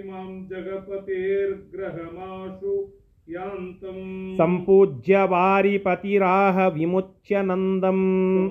मां 0.09 0.47
जगपतेर्ग्रहमाशु 0.47 2.89
यान्तम् 3.29 4.35
सम्पूज्य 4.35 5.25
वारिपतिराह 5.25 6.69
विमुच्य 6.69 7.43
नन्दम् 7.43 8.51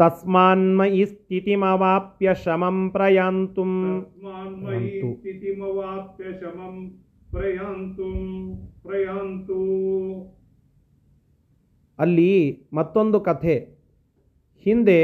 तस्मान्मयि 0.00 1.06
स्थितिमवाप्य 1.06 2.34
शमं 2.34 2.88
प्रयान्तुम्। 2.88 4.00
तस्मान्मयि। 4.00 5.00
स्थितिमवाप्य 5.04 6.24
शमं 6.24 6.90
प्रयान्तुं 7.32 8.56
प्रयान्तु। 8.86 9.60
ಅಲ್ಲಿ 12.00 12.32
ಮತ್ತೊಂದು 12.72 13.20
ಕಥೆ. 13.20 13.56
ಹಿಂದೆ 14.66 15.00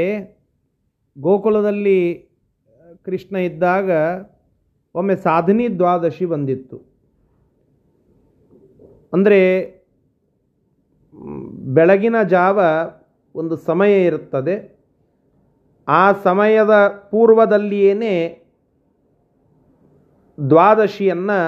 ಗೋಕುಲದಲ್ಲಿ 1.19 1.99
ಕೃಷ್ಣ 3.05 3.35
ಇದ್ದಾಗ 3.35 3.91
ಒಮ್ಮೆ 4.95 5.15
ಸಾಧನಿ 5.15 5.77
ದ್ವಾದಶಿ 5.77 6.25
ಬಂದಿತ್ತು. 6.25 6.77
ಅಂದರೆ, 9.13 9.39
ಬೆಳಗಿನ 11.73 12.23
ಜಾವ 12.23 12.59
ಒಂದು 13.35 13.55
ಸಮಯ 13.57 14.05
ಇರುತ್ತದೆ. 14.05 14.55
ಆ 15.87 16.11
ಸಮಯದ 16.11 16.73
ಪೂರ್ವದಲ್ಲಿಯೇ 17.11 18.43
ದ್ವಾದಶಿಯನ್ನು, 20.49 21.39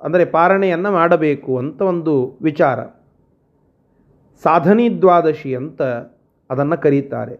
ಅಂದರೆ 0.00 0.24
ಪಾರಣೆಯನ್ನು 0.24 0.92
ಮಾಡಬೇಕು 0.92 1.58
ಅಂತ 1.58 1.82
ಒಂದು 1.82 2.38
ವಿಚಾರ. 2.42 2.78
ಸಾಧನಿ 4.44 4.86
ದ್ವಾದಶಿ 5.02 5.50
ಅಂತ 5.60 5.82
ಅದನ್ನು 6.50 6.76
ಕರೀತಾರೆ. 6.84 7.36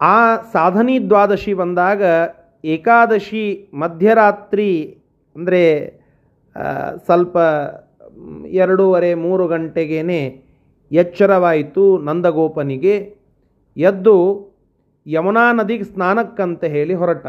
ಆ 0.00 0.18
ಸಾಧನಿ 0.52 0.96
ದ್ವಾದಶಿ 1.10 1.52
ಬಂದಾಗ 1.54 2.02
ಏಕಾದಶಿ 2.64 3.44
ಮಧ್ಯರಾತ್ರಿ 3.82 4.72
ಅಂದರೆ 5.36 5.62
ಸ್ವಲ್ಪ 7.06 7.36
ಎರಡೂವರೆ, 8.62 9.10
ಮೂರು 9.24 9.44
ಗಂಟೆಗೇ 9.48 10.00
ಎಚ್ಚರವಾಯಿತು 10.90 11.84
ನಂದಗೋಪನಿಗೆ. 12.08 12.96
ಎದ್ದು 13.76 14.16
ಯಮುನಾ 15.06 15.44
ನದಿಗೆ 15.58 15.86
ಸ್ನಾನಕ್ಕಂತ 15.92 16.64
ಹೇಳಿ 16.74 16.94
ಹೊರಟ. 16.94 17.26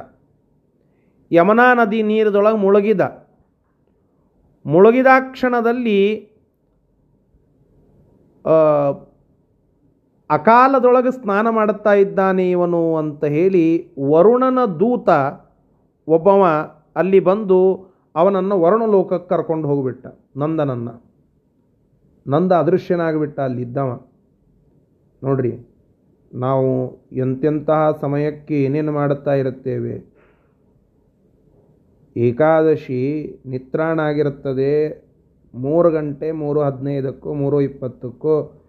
ಯಮುನಾ 1.31 1.67
ನದಿ 1.79 1.99
ನೀರದೊಳಗೆ 2.09 2.59
ಮುಳುಗಿದ. 2.65 3.01
ಮುಳುಗಿದ 4.65 5.07
ಕ್ಷಣದಲ್ಲಿ 5.31 5.99
ಅಕಾಲದೊಳಗೆ 10.29 11.11
ಸ್ನಾನ 11.11 11.47
ಮಾಡುತ್ತಾ 11.49 11.93
ಇದ್ದಾನೆ 11.93 12.45
ಇವನು 12.49 12.81
ಅಂತ 12.95 13.23
ಹೇಳಿ 13.35 13.65
ವರುಣನ 14.11 14.59
ದೂತ 14.79 15.09
ಒಬ್ಬವ 16.07 16.43
ಅಲ್ಲಿ 16.95 17.19
ಬಂದು 17.29 17.59
ಅವನನ್ನು 18.15 18.55
ವರುಣ 18.61 18.83
ಲೋಕಕ್ಕೆ 18.85 19.29
ಕರ್ಕೊಂಡು 19.29 19.67
ಹೋಗಿಬಿಟ್ಟ, 19.67 20.05
ನಂದನನ್ನು. 20.37 20.93
ನಂದ 22.25 22.51
ಅದೃಶ್ಯನಾಗಿಬಿಟ್ಟ 22.51 23.37
ಅಲ್ಲಿದ್ದವ. 23.39 23.89
ನೋಡ್ರಿ, 25.21 25.53
ನಾವು 26.31 26.69
ಎಂತೆಂತಹ 27.17 27.81
ಸಮಯಕ್ಕೆ 28.01 28.55
ಏನೇನು 28.63 28.91
ಮಾಡುತ್ತಾ 28.91 29.33
ಇರುತ್ತೇವೆ? 29.33 29.95
ಏಕಾದಶಿ 32.15 33.01
ನಿತ್ರಾಣ 33.45 33.99
ಆಗಿರುತ್ತದೆ 33.99 34.73
ಮೂರು 35.55 35.91
ಗಂಟೆ, 35.91 36.31
ಮೂರು 36.31 36.61
ಹದಿನೈದಕ್ಕೂ, 36.61 37.33
ಮೂರು 37.33 37.61
ಇಪ್ಪತ್ತಕ್ಕೂ 37.61 38.59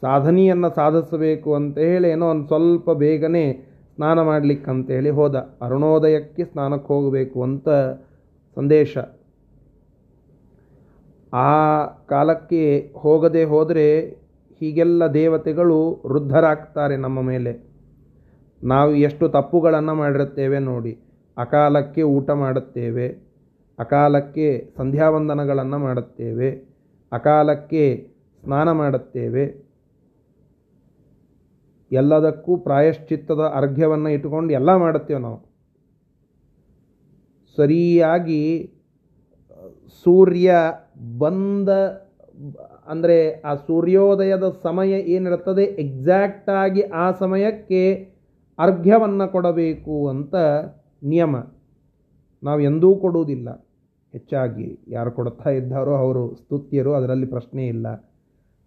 ಸಾಧನೆಯನ್ನು 0.00 0.74
ಸಾಧಿಸಬೇಕು 0.74 1.54
ಅಂತ 1.54 1.78
ಹೇಳಿ 1.78 2.10
ಏನೋ 2.10 2.30
ಒಂದು 2.30 2.46
ಸ್ವಲ್ಪ 2.46 2.90
ಬೇಗನೆ 2.90 3.74
ಸ್ನಾನ 3.94 4.22
ಮಾಡಲಿಕ್ಕಂತ 4.22 4.90
ಹೇಳಿ 4.90 5.10
ಹೋದ. 5.10 5.36
ಅರುಣೋದಯಕ್ಕೆ 5.36 6.44
ಸ್ನಾನಕ್ಕೆ 6.44 6.92
ಹೋಗಬೇಕು 6.92 7.42
ಅಂತ 7.42 7.68
ಸಂದೇಶ. 8.54 8.98
ಆ 11.32 11.86
ಕಾಲಕ್ಕೆ 11.86 12.92
ಹೋಗದೆ 12.96 13.44
ಹೋದರೆ 13.44 14.00
ಹೀಗೆಲ್ಲ 14.60 15.06
ದೇವತೆಗಳು 15.06 16.02
ವೃದ್ಧರಾಗ್ತಾರೆ 16.06 16.96
ನಮ್ಮ 16.96 17.20
ಮೇಲೆ. 17.20 17.74
ನಾವು 18.62 18.94
ಎಷ್ಟು 18.94 19.28
ತಪ್ಪುಗಳನ್ನು 19.28 19.94
ಮಾಡಿರುತ್ತೇವೆ 19.94 20.58
ನೋಡಿ. 20.58 20.98
ಅಕಾಲಕ್ಕೆ 21.36 22.02
ಊಟ 22.02 22.30
ಮಾಡುತ್ತೇವೆ. 22.30 23.23
ಅಕಾಲಕ್ಕೆ 23.78 24.70
ಸಂಧ್ಯಾವಂದನಗಳನ್ನು 24.76 25.78
ಮಾಡುತ್ತೇವೆ. 25.78 26.50
ಅಕಾಲಕ್ಕೆ 27.12 28.10
ಸ್ನಾನ 28.44 28.72
ಮಾಡುತ್ತೇವೆ. 28.72 29.64
ಎಲ್ಲದಕ್ಕೂ 31.92 32.56
ಪ್ರಾಯಶ್ಚಿತ್ತದ 32.56 33.40
ಅರ್ಘ್ಯವನ್ನು 33.54 34.08
ಇಟ್ಟುಕೊಂಡು 34.08 34.52
ಎಲ್ಲ 34.52 34.76
ಮಾಡುತ್ತೇವೆ 34.76 35.20
ನಾವು. 35.20 35.54
ಸರಿಯಾಗಿ 37.56 38.72
ಸೂರ್ಯ 40.04 40.54
ಬಂದ 41.18 41.68
ಅಂದರೆ 42.86 43.40
ಆ 43.40 43.54
ಸೂರ್ಯೋದಯದ 43.54 44.44
ಸಮಯ 44.62 44.90
ಏನಿರ್ತದೆ 44.90 45.62
ಎಕ್ಸಾಕ್ಟಾಗಿ 45.62 46.82
ಆ 46.82 47.10
ಸಮಯಕ್ಕೆ 47.10 48.10
ಅರ್ಘ್ಯವನ್ನು 48.58 49.32
ಕೊಡಬೇಕು 49.32 50.08
ಅಂತ 50.08 50.34
ನಿಯಮ. 51.02 51.36
ನಾವು 52.42 52.60
ಎಂದೂ 52.60 52.96
ಕೊಡುವುದಿಲ್ಲ. 52.96 53.63
ಹೆಚ್ಚಾಗಿ 54.14 54.80
ಯಾರು 54.88 55.10
ಕೊಡ್ತಾ 55.12 55.50
ಇದ್ದಾರೋ 55.50 55.94
ಅವರು 55.94 56.36
ಸ್ತುತ್ಯರು, 56.36 56.94
ಅದರಲ್ಲಿ 56.94 57.26
ಪ್ರಶ್ನೆ 57.26 57.66
ಇಲ್ಲ. 57.66 57.86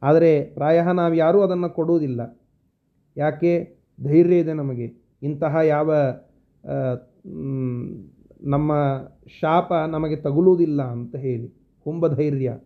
ಆದರೆ 0.02 0.32
ಪ್ರಾಯ 0.54 0.82
ನಾವು 0.94 1.14
ಯಾರೂ 1.14 1.42
ಅದನ್ನು 1.42 1.70
ಕೊಡುವುದಿಲ್ಲ. 1.70 2.22
ಯಾಕೆ? 3.18 3.78
ಧೈರ್ಯ 4.04 4.40
ಇದೆ 4.40 4.54
ನಮಗೆ. 4.54 4.88
ಇಂತಹ 5.24 5.56
ಯಾವ 5.64 5.94
ನಮ್ಮ 8.42 8.72
ಶಾಪ 9.40 9.74
ನಮಗೆ 9.74 10.16
ತಗುಲುವುದಿಲ್ಲ 10.16 10.82
ಅಂತ 10.82 11.16
ಹೇಳಿ. 11.16 11.48
ಕುಂಭ 11.84 12.08
ಧೈರ್ಯ. 12.08 12.58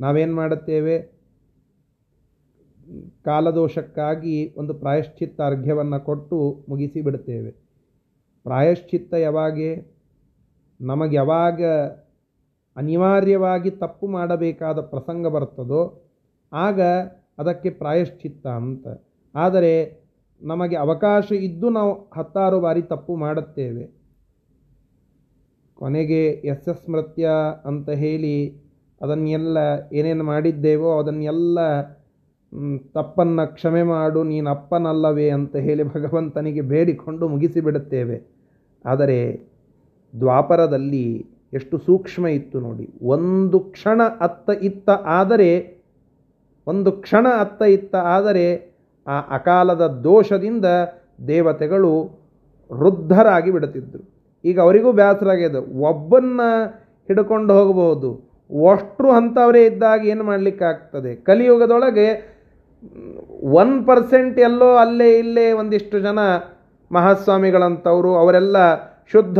ನಾವೇನು 0.00 0.34
ಮಾಡುತ್ತೇವೆ? 0.34 0.98
ಕಾಲದೋಷಕ್ಕಾಗಿ 3.24 4.54
ಒಂದು 4.56 4.74
ಪ್ರಾಯಶ್ಚಿತ್ತ 4.74 5.40
ಅರ್ಘ್ಯವನ್ನು 5.40 6.04
ಕೊಟ್ಟು 6.04 6.66
ಮುಗಿಸಿ 6.68 7.00
ಬಿಡುತ್ತೇವೆ. 7.02 7.50
ಪ್ರಾಯಶ್ಚಿತ್ತ 8.42 9.14
ಯಾವಾಗೆ? 9.14 9.95
ನಮಗೆ 10.80 11.14
ಯಾವಾಗ 11.16 11.62
ಅನಿವಾರ್ಯವಾಗಿ 12.76 13.70
ತಪ್ಪು 13.82 14.06
ಮಾಡಬೇಕಾದ 14.06 14.78
ಪ್ರಸಂಗ 14.92 15.26
ಬರ್ತದೋ 15.26 15.82
ಆಗ 16.52 16.80
ಅದಕ್ಕೆ 17.38 17.70
ಪ್ರಾಯಶ್ಚಿತ್ತ 17.70 18.46
ಅಂತ. 18.60 18.86
ಆದರೆ 19.34 19.72
ನಮಗೆ 20.42 20.76
ಅವಕಾಶ 20.76 21.26
ಇದ್ದು 21.48 21.68
ನಾವು 21.70 21.92
ಹತ್ತಾರು 22.16 22.58
ಬಾರಿ 22.60 22.82
ತಪ್ಪು 22.82 23.12
ಮಾಡುತ್ತೇವೆ. 23.16 23.84
ಕೊನೆಗೆ 25.78 26.20
ಎಸ್ 26.52 26.68
ಎಸ್ 26.68 26.82
ಸ್ಮೃತ್ಯ 26.84 27.28
ಅಂತ 27.64 27.88
ಹೇಳಿ 28.02 28.36
ಅದನ್ನೆಲ್ಲ 29.00 29.58
ಏನೇನು 29.92 30.24
ಮಾಡಿದ್ದೇವೋ 30.24 30.90
ಅದನ್ನೆಲ್ಲ 30.98 31.58
ತಪ್ಪನ್ನು 32.94 33.44
ಕ್ಷಮೆ 33.54 33.82
ಮಾಡು, 33.82 34.20
ನೀನು 34.24 34.48
ಅಪ್ಪನಲ್ಲವೇ 34.50 35.28
ಅಂತ 35.30 35.56
ಹೇಳಿ 35.56 35.84
ಭಗವಂತನಿಗೆ 35.94 36.60
ಬೇಡಿಕೊಂಡು 36.60 37.24
ಮುಗಿಸಿಬಿಡುತ್ತೇವೆ. 37.28 38.16
ಆದರೆ 38.84 39.18
ದ್ವಾಪರದಲ್ಲಿ 40.20 41.26
ಎಷ್ಟು 41.52 41.78
ಸೂಕ್ಷ್ಮ 41.78 42.26
ಇತ್ತು 42.26 42.60
ನೋಡಿ. 42.60 42.90
ಒಂದು 43.02 43.60
ಕ್ಷಣ 43.60 44.02
ಅತ್ತ 44.20 44.50
ಇತ್ತ 44.62 44.90
ಆದರೆ, 44.90 45.82
ಒಂದು 46.66 46.92
ಕ್ಷಣ 46.92 47.26
ಅತ್ತ 47.40 47.62
ಇತ್ತ 47.62 47.94
ಆದರೆ 47.94 48.76
ಆ 49.06 49.20
ಅಕಾಲದ 49.20 49.86
ದೋಷದಿಂದ 50.04 50.64
ದೇವತೆಗಳು 51.28 51.92
ವೃದ್ಧರಾಗಿ 52.72 53.50
ಬಿಡುತ್ತಿದ್ದರು. 53.50 54.04
ಈಗ 54.44 54.60
ಅವರಿಗೂ 54.60 54.92
ಬೇಸರ 54.92 55.28
ಆಗ್ಯದ 55.28 55.54
ಒಬ್ಬನ್ನ 55.80 56.40
ಹಿಡ್ಕೊಂಡು 57.06 57.54
ಹೋಗಬಹುದು. 57.54 58.10
ಅಷ್ಟು 58.72 59.10
ಅಂಥವರೇ 59.10 59.66
ಇದ್ದಾಗ 59.66 60.06
ಏನು 60.06 60.24
ಮಾಡಲಿಕ್ಕಾಗ್ತದೆ? 60.24 61.16
ಕಲಿಯುಗದೊಳಗೆ 61.16 62.36
ಒನ್ 63.42 63.86
ಪರ್ಸೆಂಟ್ 63.86 64.38
ಎಲ್ಲೋ 64.38 64.76
ಅಲ್ಲೇ 64.76 65.18
ಇಲ್ಲೇ 65.18 65.52
ಒಂದಿಷ್ಟು 65.52 66.00
ಜನ 66.00 66.18
ಮಹಾಸ್ವಾಮಿಗಳಂಥವರು, 66.92 68.14
ಅವರೆಲ್ಲ 68.14 68.56
ಶುದ್ಧ 69.12 69.38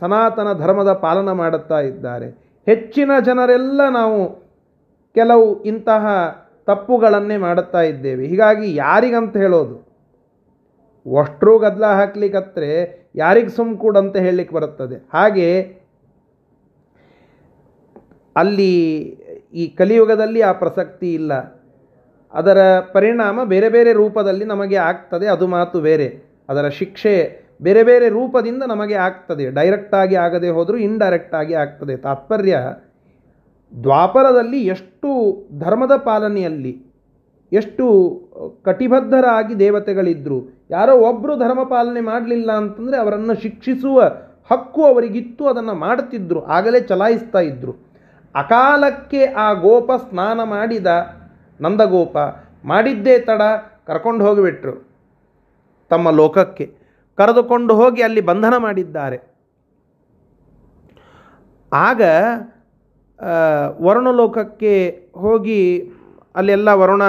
ಸನಾತನ 0.00 0.52
ಧರ್ಮದ 0.52 0.92
ಪಾಲನ 0.92 1.32
ಮಾಡುತ್ತಾ 1.32 1.80
ಇದ್ದಾರೆ. 1.80 2.28
ಹೆಚ್ಚಿನ 2.64 3.10
ಜನರೆಲ್ಲ 3.24 3.88
ನಾವು 3.88 4.46
ಕೆಲವು 5.14 5.62
ಇಂತಹ 5.62 6.06
ತಪ್ಪುಗಳನ್ನೇ 6.66 7.36
ಮಾಡುತ್ತಾ 7.36 7.80
ಇದ್ದೇವೆ. 7.80 8.26
ಹೀಗಾಗಿ 8.26 8.76
ಯಾರಿಗಂತ 8.76 9.36
ಹೇಳೋದು? 9.36 9.86
ಅಷ್ಟರೂ 11.20 11.58
ಗದ್ದಲ 11.58 11.86
ಹಾಕ್ಲಿಕ್ಕೆ 11.86 13.06
ಯಾರಿಗೆ 13.14 13.48
ಸುಮ್ 13.48 13.78
ಕೂಡಂತ 13.78 14.16
ಹೇಳಲಿಕ್ಕೆ 14.16 14.54
ಬರುತ್ತದೆ. 14.56 15.08
ಹಾಗೆ 15.14 15.80
ಅಲ್ಲಿ 18.36 18.98
ಈ 19.52 19.66
ಕಲಿಯುಗದಲ್ಲಿ 19.66 20.40
ಆ 20.40 20.52
ಪ್ರಸಕ್ತಿ 20.52 21.14
ಇಲ್ಲ. 21.14 21.62
ಅದರ 22.32 22.80
ಪರಿಣಾಮ 22.80 23.44
ಬೇರೆ 23.44 23.68
ಬೇರೆ 23.68 23.92
ರೂಪದಲ್ಲಿ 23.92 24.44
ನಮಗೆ 24.44 24.76
ಆಗ್ತದೆ. 24.76 25.26
ಅದು 25.26 25.46
ಮಾತು 25.46 25.80
ಬೇರೆ. 25.80 26.22
ಅದರ 26.48 26.68
ಶಿಕ್ಷೆ 26.68 27.45
ಬೇರೆ 27.60 27.82
ಬೇರೆ 27.82 28.06
ರೂಪದಿಂದ 28.08 28.62
ನಮಗೆ 28.62 28.96
ಆಗ್ತದೆ. 29.08 29.44
ಡೈರೆಕ್ಟಾಗಿ 29.50 30.16
ಆಗದೆ 30.24 30.48
ಹೋದರೂ 30.56 30.76
ಇಂಡೈರೆಕ್ಟಾಗಿ 30.86 31.54
ಆಗ್ತದೆ. 31.54 31.96
ತಾತ್ಪರ್ಯ, 31.96 32.56
ದ್ವಾಪರದಲ್ಲಿ 33.72 34.60
ಎಷ್ಟು 34.66 35.10
ಧರ್ಮದ 35.58 35.94
ಪಾಲನೆಯಲ್ಲಿ, 36.04 36.72
ಎಷ್ಟು 37.52 37.84
ಕಟಿಬದ್ಧರಾಗಿ 38.64 39.54
ದೇವತೆಗಳಿದ್ದರು 39.58 40.38
ಯಾರೋ 40.70 40.94
ಒಬ್ಬರು 41.08 41.36
ಧರ್ಮ 41.36 41.62
ಪಾಲನೆ 41.64 42.00
ಮಾಡಲಿಲ್ಲ 42.00 42.50
ಅಂತಂದರೆ 42.52 42.96
ಅವರನ್ನು 42.96 43.34
ಶಿಕ್ಷಿಸುವ 43.42 44.00
ಹಕ್ಕು 44.50 44.82
ಅವರಿಗಿತ್ತು, 44.84 45.44
ಅದನ್ನು 45.46 45.74
ಮಾಡುತ್ತಿದ್ದರು 45.74 46.40
ಆಗಲೇ 46.56 46.80
ಚಲಾಯಿಸ್ತಾ 46.80 47.40
ಇದ್ದರು 47.40 47.72
ಅಕಾಲಕ್ಕೆ 48.34 49.22
ಆ 49.44 49.46
ಗೋಪ 49.66 49.90
ಸ್ನಾನ 50.08 50.40
ಮಾಡಿದ 50.42 50.88
ನಂದಗೋಪ, 51.60 52.16
ಮಾಡಿದ್ದೇ 52.64 53.14
ತಡ 53.18 53.42
ಕರ್ಕೊಂಡು 53.86 54.22
ಹೋಗಿಬಿಟ್ರು 54.26 54.74
ತಮ್ಮ 55.90 56.10
ಲೋಕಕ್ಕೆ. 56.10 56.66
ಕರೆದುಕೊಂಡು 57.18 57.74
ಹೋಗಿ 57.74 58.02
ಅಲ್ಲಿ 58.02 58.20
ಬಂಧನ 58.20 58.54
ಮಾಡಿದ್ದಾರೆ. 58.56 59.18
ಆಗ 61.72 62.02
ವರುಣ 63.82 64.08
ಲೋಕಕ್ಕೆ 64.10 64.74
ಹೋಗಿ 65.16 65.60
ಅಲ್ಲೆಲ್ಲ 66.36 66.68
ವರುಣ 66.72 67.02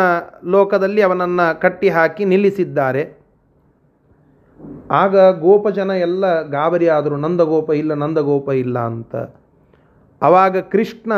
ಲೋಕದಲ್ಲಿ 0.45 1.01
ಅವನನ್ನು 1.01 1.61
ಕಟ್ಟಿ 1.61 1.89
ಹಾಕಿ 1.89 2.25
ನಿಲ್ಲಿಸಿದ್ದಾರೆ. 2.25 3.03
ಆಗ 4.91 5.15
ಗೋಪಜನ 5.39 5.91
ಎಲ್ಲ, 5.91 6.41
ಗಾಬರಿ 6.41 6.87
ಆದರು, 6.87 7.15
ನಂದಗೋಪ 7.17 7.69
ಇಲ್ಲ 7.69 7.93
ನಂದಗೋಪ 7.93 8.49
ಇಲ್ಲ 8.49 8.79
ಅಂತ. 8.79 9.15
ಆವಾಗ 10.21 10.57
ಕೃಷ್ಣ 10.59 11.13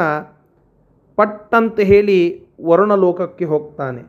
ಪಟ್ಟಂತ 1.15 1.80
ಹೇಳಿ 1.80 2.17
ವರುಣ 2.65 2.95
ಲೋಕಕ್ಕೆ 2.95 3.45
ಹೋಗ್ತಾನೆ. 3.45 4.02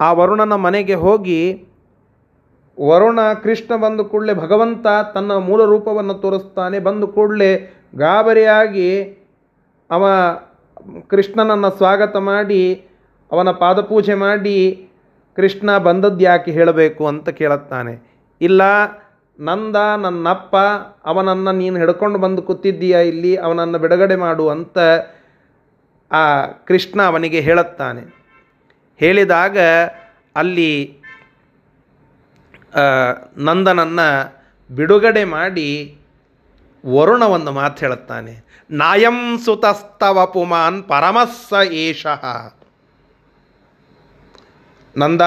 ಆ 0.00 0.12
ವರುಣನ 0.12 0.54
ಮನೆಗೆ 0.54 0.94
ಹೋಗಿ 0.94 1.40
ವರುಣ 2.80 3.20
ಕೃಷ್ಣ 3.42 3.76
ಬಂದ 3.76 4.00
ಕೂಡಲೇ 4.00 4.34
ಭಗವಂತ 4.34 4.86
ತನ್ನ 5.14 5.32
ಮೂಲ 5.32 5.64
ರೂಪವನ್ನು 5.64 6.14
ತೋರಿಸ್ತಾನೆ. 6.14 6.78
ಬಂದ 6.78 7.04
ಕೂಡಲೇ 7.04 7.74
ಗಾಬರಿಯಾಗಿ 7.96 9.02
ಅವ 9.90 10.06
ಕೃಷ್ಣನನ್ನು 11.06 11.76
ಸ್ವಾಗತ 11.76 12.16
ಮಾಡಿ, 12.16 12.84
ಅವನ 13.32 13.50
ಪಾದಪೂಜೆ 13.50 14.14
ಮಾಡಿ 14.14 14.88
ಕೃಷ್ಣ 15.36 15.78
ಬಂದದ್ದು 15.78 16.24
ಯಾಕೆ 16.24 16.50
ಹೇಳಬೇಕು 16.50 17.06
ಅಂತ 17.06 17.28
ಕೇಳುತ್ತಾನೆ. 17.28 18.10
ಇಲ್ಲ, 18.40 18.62
ನಂದ 19.40 19.76
ನನ್ನಪ್ಪ, 19.76 20.56
ಅವನನ್ನು 21.04 21.52
ನೀನು 21.52 21.76
ಹಿಡ್ಕೊಂಡು 21.76 22.18
ಬಂದು 22.18 22.42
ಕೂತಿದ್ದೀಯ 22.42 22.98
ಇಲ್ಲಿ, 22.98 23.36
ಅವನನ್ನು 23.36 23.78
ಬಿಡುಗಡೆ 23.78 24.16
ಮಾಡು 24.16 24.48
ಅಂತ 24.48 24.78
ಆ 26.12 26.46
ಕೃಷ್ಣ 26.46 27.02
ಅವನಿಗೆ 27.02 27.40
ಹೇಳುತ್ತಾನೆ. 27.40 28.02
ಹೇಳಿದಾಗ 28.96 29.58
ಅಲ್ಲಿ 30.36 30.98
ನಂದನನ್ನು 33.38 34.08
ಬಿಡುಗಡೆ 34.70 35.24
ಮಾಡಿ 35.24 35.68
ವರುಣ 36.84 37.22
ಒಂದು 37.22 37.52
ಮಾತು 37.52 37.78
ಹೇಳುತ್ತಾನೆ. 37.80 38.32
ನಾಯಂ 38.70 39.18
ಸುತಸ್ತವ 39.44 40.26
ಪುಮಾನ್ 40.26 40.78
ಪರಮಸ್ಸ 40.88 41.52
ಏಷಃ. 41.72 42.24
ನಂದ, 44.96 45.22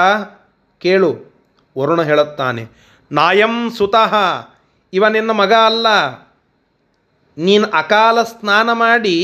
ಕೇಳು, 0.81 1.11
ವರುಣ 1.75 2.01
ಹೇಳುತ್ತಾನೆ. 2.01 2.63
ನಾಯಂ 3.11 3.55
ಸುತಃ 3.77 4.13
ಇವ 4.93 5.07
ನಿನ್ನ 5.07 5.31
ಮಗ 5.31 5.53
ಅಲ್ಲ. 5.65 5.87
ನೀನು 7.37 7.65
ಅಕಾಲ 7.71 8.17
ಸ್ನಾನ 8.23 8.69
ಮಾಡಿ 8.73 9.17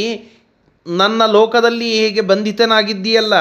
ನನ್ನ 0.88 1.26
ಲೋಕದಲ್ಲಿ 1.26 1.90
ಹೇಗೆ 2.00 2.22
ಬಂಧಿತನಾಗಿದ್ದೀಯಲ್ಲ, 2.22 3.34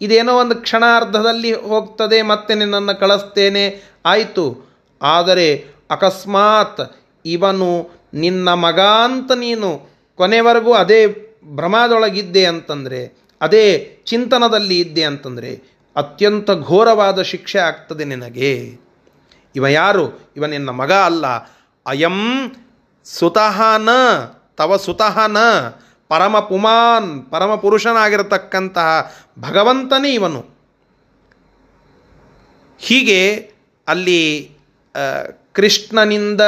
ಇದೇನೋ 0.00 0.32
ಒಂದು 0.34 0.56
ಕ್ಷಣಾರ್ಧದಲ್ಲಿ 0.56 1.52
ಹೋಗ್ತದೆ, 1.70 2.18
ಮತ್ತೆ 2.22 2.52
ನಿನ್ನನ್ನು 2.54 2.94
ಕಳಿಸ್ತೇನೆ 3.00 3.64
ಆಯಿತು. 4.04 4.70
ಆದರೆ 5.02 5.64
ಅಕಸ್ಮಾತ್ 5.90 6.96
ಇವನು 7.24 7.90
ನಿನ್ನ 8.14 8.48
ಮಗ 8.48 8.80
ಅಂತ 8.80 9.32
ನೀನು 9.32 9.88
ಕೊನೆವರೆಗೂ 10.16 10.72
ಅದೇ 10.72 11.06
ಭ್ರಮದೊಳಗಿದ್ದೆ 11.44 12.44
ಅಂತಂದರೆ, 12.46 13.18
ಅದೇ 13.40 13.98
ಚಿಂತನದಲ್ಲಿ 14.06 14.78
ಇದ್ದೆ 14.78 15.04
ಅಂತಂದರೆ 15.04 15.80
ಅತ್ಯಂತ 15.96 16.50
ಘೋರವಾದ 16.50 17.22
ಶಿಕ್ಷೆ 17.22 17.58
ಆಗ್ತದೆ 17.58 18.04
ನಿನಗೆ. 18.04 18.80
ಇವ 19.56 19.66
ಯಾರು? 19.66 20.32
ಇವ 20.36 20.46
ನಿನ್ನ 20.46 20.70
ಮಗ 20.70 20.92
ಅಲ್ಲ. 20.92 21.26
ಅಯಂ 21.86 22.52
ಸುತಃ 23.04 23.62
ನ 23.76 23.88
ತವ 24.56 24.76
ಸುತಃ 24.76 25.26
ನ 25.26 25.36
ಪರಮ 26.08 26.38
ಪುಮಾನ್, 26.38 27.30
ಪರಮ 27.30 27.54
ಪುರುಷನಾಗಿರತಕ್ಕಂತಹ 27.54 29.14
ಭಗವಂತನೇ 29.38 30.14
ಇವನು. 30.14 30.44
ಹೀಗೆ 32.78 33.52
ಅಲ್ಲಿ 33.90 34.20
ಕೃಷ್ಣನಿಂದ 35.52 36.42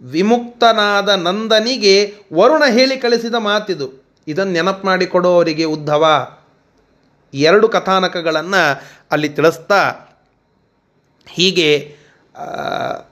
ವಿಮುಕ್ತನಾದ 0.00 1.08
ನಂದನಿಗೆ 1.08 1.96
ವರುಣ 2.34 2.62
ಹೇಳಿ 2.70 2.96
ಕಳಿಸಿದ 2.96 3.36
ಮಾತಿದು. 3.38 3.88
ಇದನ್ನು 4.26 4.52
ನೆನಪು 4.52 4.86
ಮಾಡಿಕೊಡೋವರಿಗೆ 4.86 5.64
ಉದ್ಧವ. 5.64 6.04
ಎರಡು 7.34 7.66
ಕಥಾನಕಗಳನ್ನು 7.68 8.62
ಅಲ್ಲಿ 9.10 9.28
ತಿಳಿಸ್ತಾ, 9.28 9.80
ಹೀಗೆ 11.28 11.70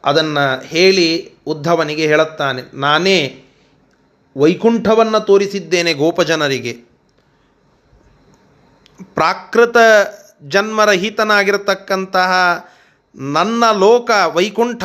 ಅದನ್ನು 0.04 0.44
ಹೇಳಿ 0.66 1.08
ಉದ್ಧವನಿಗೆ 1.46 2.06
ಹೇಳುತ್ತಾನೆ. 2.06 2.62
ನಾನೇ 2.80 3.18
ವೈಕುಂಠವನ್ನು 4.36 5.20
ತೋರಿಸಿದ್ದೇನೆ 5.20 5.92
ಗೋಪಜನರಿಗೆ. 5.94 6.72
ಪ್ರಾಕೃತ 9.14 9.76
ಜನ್ಮರಹಿತನಾಗಿರತಕ್ಕಂತಹ 10.42 12.32
ನನ್ನ 13.14 13.64
ಲೋಕ 13.78 14.10
ವೈಕುಂಠ, 14.32 14.84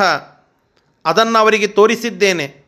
ಅದನ್ನು 1.05 1.39
ಅವರಿಗೆ 1.39 1.67
ತೋರಿಸಿದ್ದೇನೆ. 1.67 2.67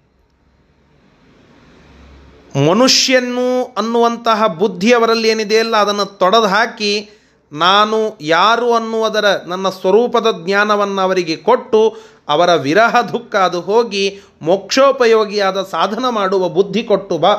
ಮನುಷ್ಯನು 2.69 3.63
ಅನ್ನುವಂತಹ 3.78 4.48
ಬುದ್ಧಿ 4.48 4.93
ಅವರಲ್ಲಿ 4.93 5.30
ಏನಿದೆಯಲ್ಲ 5.30 5.78
ಅದನ್ನು 5.78 6.06
ತೊಡೆದು 6.06 6.48
ಹಾಕಿ 6.48 7.10
ನಾನು 7.52 8.17
ಯಾರು 8.22 8.74
ಅನ್ನುವುದರ 8.74 9.26
ನನ್ನ 9.45 9.69
ಸ್ವರೂಪದ 9.69 10.28
ಜ್ಞಾನವನ್ನು 10.45 11.02
ಅವರಿಗೆ 11.02 11.36
ಕೊಟ್ಟು 11.36 11.98
ಅವರ 12.30 12.56
ವಿರಹ 12.56 13.02
ದುಃಖ 13.02 13.36
ಅದು 13.36 13.62
ಹೋಗಿ 13.62 14.19
ಮೋಕ್ಷೋಪಯೋಗಿಯಾದ 14.41 15.63
ಸಾಧನ 15.63 16.10
ಮಾಡುವ 16.10 16.50
ಬುದ್ಧಿ 16.50 16.84
ಕೊಟ್ಟು 16.84 17.17
ಬಾ 17.17 17.34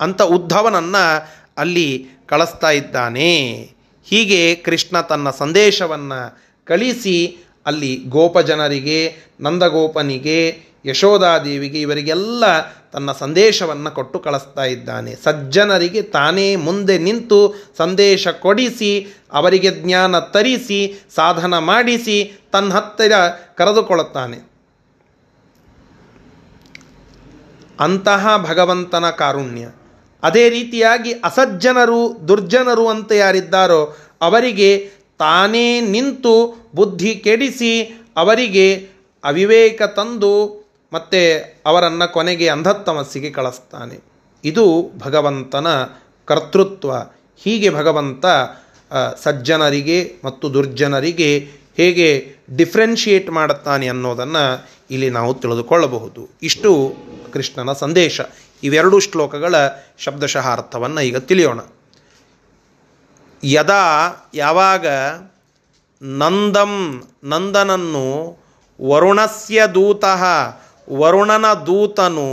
ಅಂತ 0.00 0.22
ಉದ್ಧವನನ್ನು 0.22 1.28
ಅಲ್ಲಿ 1.58 2.06
ಕಳಿಸ್ತಾ 2.26 2.70
ಇದ್ದಾನೆ. 2.70 3.40
ಹೀಗೆ 4.04 4.54
ಕೃಷ್ಣ 4.54 5.00
ತನ್ನ 5.00 5.30
ಸಂದೇಶವನ್ನು 5.30 6.44
ಕಳಿಸಿ 6.64 7.36
ಅಲ್ಲಿ 7.66 7.96
ಗೋಪಜನರಿಗೆ, 8.08 9.16
ನಂದಗೋಪನಿಗೆ 9.40 10.60
ಯಶೋಧಾದೇವಿಗೆ 10.86 11.80
ಇವರಿಗೆಲ್ಲ 11.80 12.44
ತನ್ನ 12.92 13.12
ಸಂದೇಶವನ್ನು 13.12 13.90
ಕೊಟ್ಟು 13.90 14.18
ಕಳಿಸ್ತಾ 14.18 14.64
ಇದ್ದಾನೆ. 14.64 15.14
ಸಜ್ಜನರಿಗೆ 15.24 16.02
ತಾನೇ 16.02 16.56
ಮುಂದೆ 16.56 16.98
ನಿಂತು 16.98 17.54
ಸಂದೇಶ 17.78 18.28
ಕೊಡಿಸಿ, 18.28 19.06
ಅವರಿಗೆ 19.32 19.70
ಜ್ಞಾನ 19.70 20.18
ತರಿಸಿ, 20.18 21.06
ಸಾಧನ 21.14 21.58
ಮಾಡಿಸಿ 21.58 22.40
ತನ್ನ 22.52 22.72
ಹತ್ತಿರ 22.72 23.12
ಕರೆದುಕೊಳ್ಳುತ್ತಾನೆ. 23.54 24.38
ಅಂತಹ 27.80 28.36
ಭಗವಂತನ 28.36 29.10
ಕಾರುಣ್ಯ. 29.10 29.68
ಅದೇ 30.22 30.48
ರೀತಿಯಾಗಿ 30.48 31.12
ಅಸಜ್ಜನರು, 31.12 32.28
ದುರ್ಜನರು 32.28 32.88
ಅಂತ 32.88 33.12
ಯಾರಿದ್ದಾರೋ 33.12 33.96
ಅವರಿಗೆ 34.20 34.90
ತಾನೇ 35.18 35.80
ನಿಂತು 35.80 36.34
ಬುದ್ಧಿ 36.74 37.14
ಕೆಡಿಸಿ 37.14 38.02
ಅವರಿಗೆ 38.16 38.88
ಅವಿವೇಕ 39.24 39.82
ತಂದು 39.82 40.64
ಮತ್ತೆ 40.92 41.38
ಅವರನ್ನು 41.66 42.12
ಕೊನೆಗೆ 42.12 42.48
ಅಂಧತ್ತಮಸ್ಸಿಗೆ 42.48 43.30
ಕಳಿಸ್ತಾನೆ. 43.30 44.04
ಇದು 44.44 44.90
ಭಗವಂತನ 44.98 45.66
ಕರ್ತೃತ್ವ. 46.24 46.92
ಹೀಗೆ 47.36 47.70
ಭಗವಂತ 47.70 48.24
ಸಜ್ಜನರಿಗೆ 49.22 50.12
ಮತ್ತು 50.24 50.54
ದುರ್ಜನರಿಗೆ 50.54 51.48
ಹೇಗೆ 51.76 52.36
ಡಿಫ್ರೆನ್ಷಿಯೇಟ್ 52.56 53.30
ಮಾಡುತ್ತಾನೆ 53.30 53.88
ಅನ್ನೋದನ್ನು 53.88 54.68
ಇಲ್ಲಿ 54.90 55.10
ನಾವು 55.10 55.34
ತಿಳಿದುಕೊಳ್ಳಬಹುದು. 55.34 56.28
ಇಷ್ಟು 56.42 56.94
ಕೃಷ್ಣನ 57.32 57.72
ಸಂದೇಶ. 57.72 58.20
ಇವೆರಡು 58.62 59.00
ಶ್ಲೋಕಗಳ 59.00 59.54
ಶಬ್ದಶಃ 59.98 60.52
ಅರ್ಥವನ್ನು 60.52 61.00
ಈಗ 61.00 61.16
ತಿಳಿಯೋಣ. 61.16 61.60
ಯದಾ 63.52 63.84
ಯಾವಾಗ 64.34 64.86
ನಂದಂ 66.02 66.72
ನಂದನನ್ನು 67.24 68.06
ವರುಣಸ್ಯ 68.80 69.60
ದೂತಃ 69.74 70.22
ವರುಣನ 70.88 71.46
ದೂತನು 71.66 72.28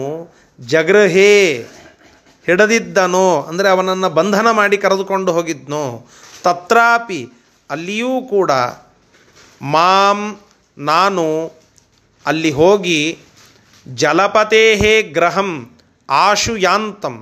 ಜಗೃಹೇ 0.59 1.33
ಹಿಡದಿದ್ದನೋ, 2.47 3.27
ಅಂದರೆ 3.49 3.67
ಅವನನ್ನು 3.69 4.09
ಬಂಧನ 4.09 4.47
ಮಾಡಿ 4.51 4.77
ಕರೆದುಕೊಂಡು 4.77 5.31
ಹೋಗಿದ್ನೋ, 5.31 5.83
ತತ್ರಾಪಿ 6.43 7.21
ಅಲ್ಲಿಯೂ 7.69 8.13
ಕೂಡ 8.33 8.51
ಮಾಂ 9.73 10.19
ನಾನು 10.77 11.25
ಅಲ್ಲಿ 12.25 12.51
ಹೋಗಿ 12.51 12.99
ಜಲಪತೇಹೇ 13.85 14.93
ಗ್ರಹಂ 15.17 15.51
ಆಶುಯಾಂತಂ, 16.09 17.15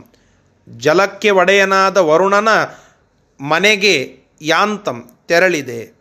ಜಲಕ್ಕೆ 0.68 1.30
ಒಡೆಯನಾದ 1.42 1.98
ವರುಣನ 2.10 2.50
ಮನೆಗೆ 3.42 4.20
ಯಾಂತಂ 4.42 5.10
ತೆರಳಿದೆ. 5.28 6.00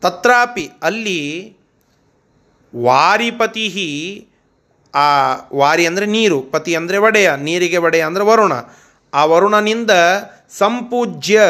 ತತ್ರಾಪಿ 0.00 0.70
ಅಲ್ಲಿ 0.82 1.56
ವಾರಿಪತಿ 2.76 4.26
ಆ 4.94 5.34
ವಾರಿ 5.54 5.86
ಅಂದರೆ 5.86 6.06
ನೀರು, 6.06 6.42
ಪತಿ 6.42 6.74
ಅಂದರೆ 6.74 6.98
ಒಡೆಯ 6.98 7.32
ನೀರಿಗೆ 7.36 7.76
ಒಡೆಯ 7.76 8.06
ಅಂದರೆ 8.06 8.24
ವರುಣ. 8.24 8.52
ಆ 9.14 9.24
ವರುಣನಿಂದ 9.24 9.90
ಸಂಪೂಜ್ಯ 10.50 11.40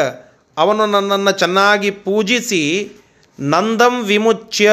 ಅವನು 0.57 0.85
ನನ್ನನ್ನು 0.85 1.31
ಚೆನ್ನಾಗಿ 1.31 1.91
ಪೂಜಿಸಿ 1.91 2.91
ನಂದಂ 3.39 4.03
ವಿಮುಚ್ಯ, 4.03 4.71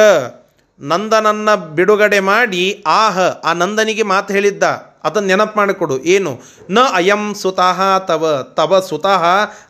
ನಂದನನ್ನು 0.79 1.75
ಬಿಡುಗಡೆ 1.75 2.19
ಮಾಡಿ, 2.19 2.83
ಆಹ, 2.87 3.19
ಆ 3.19 3.53
ನಂದನಿಗೆ 3.53 4.03
ಮಾತು 4.03 4.33
ಹೇಳಿದ್ದ. 4.33 4.63
ಅದನ್ನು 5.03 5.27
ನೆನಪು 5.27 5.57
ಮಾಡಿಕೊಡು 5.57 5.97
ಏನು? 5.97 6.39
ನ 6.69 6.79
ಅಯಂ 6.93 7.33
ಸುತಃ 7.33 7.97
ತವ 7.99 8.53
ತವ 8.53 8.79
ಸುತಃ 8.79 9.25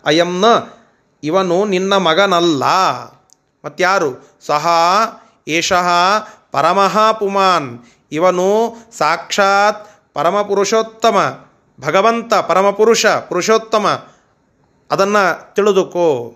ಅಯಂ 0.05 0.41
ನ. 0.41 0.45
ಇವನು 1.23 1.65
ನಿನ್ನ 1.65 1.97
ಮಗನಲ್ಲ. 1.97 2.63
ಮತ್ತಾರು 3.65 4.38
ಸಹ, 4.45 4.67
ಏಷಃ 5.47 5.88
ಪರಮಃ 6.51 7.11
ಪುಮಾನ್ 7.11 7.80
ಇವನು 8.11 8.75
ಸಾಕ್ಷಾತ್ 8.97 9.89
ಪರಮಪುರುಷೋತ್ತಮ. 10.13 11.45
ಭಗವಂತ 11.82 12.34
ಪರಮಪುರುಷ, 12.34 13.05
ಪುರುಷೋತ್ತಮ. 13.05 14.07
ಅದನ್ನು 14.91 15.55
ತಿಳಿದುಕೋ. 15.55 16.36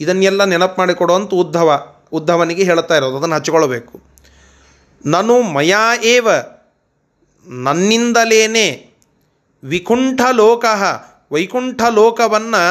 ಇದನ್ನೆಲ್ಲ 0.00 0.44
ನೆನಪು 0.44 0.80
ಮಾಡಿಕೊಡು 0.80 1.14
ಅಂತ 1.14 1.34
ಉದ್ಧವ, 1.34 1.86
ಉದ್ಧವನಿಗೆ 2.12 2.64
ಹೇಳ್ತಾ 2.64 2.96
ಇರೋದು. 2.96 3.16
ಅದನ್ನು 3.16 3.34
ಹಚ್ಕೊಳ್ಬೇಕು. 3.34 4.00
ನಾನು 5.06 5.42
ಮಯಾ 5.42 5.94
ಏವ. 6.02 6.28
ನನ್ನಿಂದಲೇನೆ 7.46 8.68
ವಿಕುಂಠ 9.62 10.20
ಲೋಕ 10.32 10.64
ವೈಕುಂಠ 11.32 11.82
ಲೋಕವನ್ನು 11.94 12.62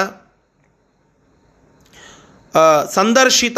ಸಂದರ್ಶಿತ 2.94 3.58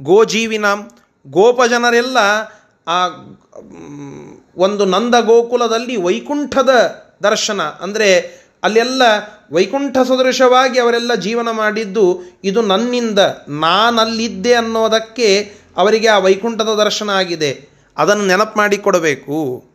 ಗೋಜೀವಿನಾಂ. 0.00 0.90
ಗೋಪಜನರೆಲ್ಲ 1.26 2.18
ಆ 2.88 2.98
ಒಂದು 4.56 4.84
ನಂದ 4.84 5.14
ಗೋಕುಲದಲ್ಲಿ 5.20 5.96
ವೈಕುಂಠದ 5.96 6.70
ದರ್ಶನ. 7.22 7.60
ಅಂದರೆ 7.60 8.42
ಅಲ್ಲೆಲ್ಲ 8.62 9.02
ವೈಕುಂಠ 9.52 9.98
ಸದೃಶವಾಗಿ 9.98 10.80
ಅವರೆಲ್ಲ 10.80 11.14
ಜೀವನ 11.14 11.50
ಮಾಡಿದ್ದು, 11.50 12.06
ಇದು 12.44 12.62
ನನ್ನಿಂದ, 12.62 13.18
ನಾನಲ್ಲಿದ್ದೆ 13.48 14.54
ಅನ್ನೋದಕ್ಕೆ 14.54 15.28
ಅವರಿಗೆ 15.76 16.08
ಆ 16.08 16.18
ವೈಕುಂಠದ 16.18 16.72
ದರ್ಶನ 16.84 17.10
ಆಗಿದೆ. 17.10 17.68
ಅದನ್ನು 17.96 18.26
ನೆನಪು 18.26 18.58
ಮಾಡಿಕೊಡಬೇಕು. 18.58 19.71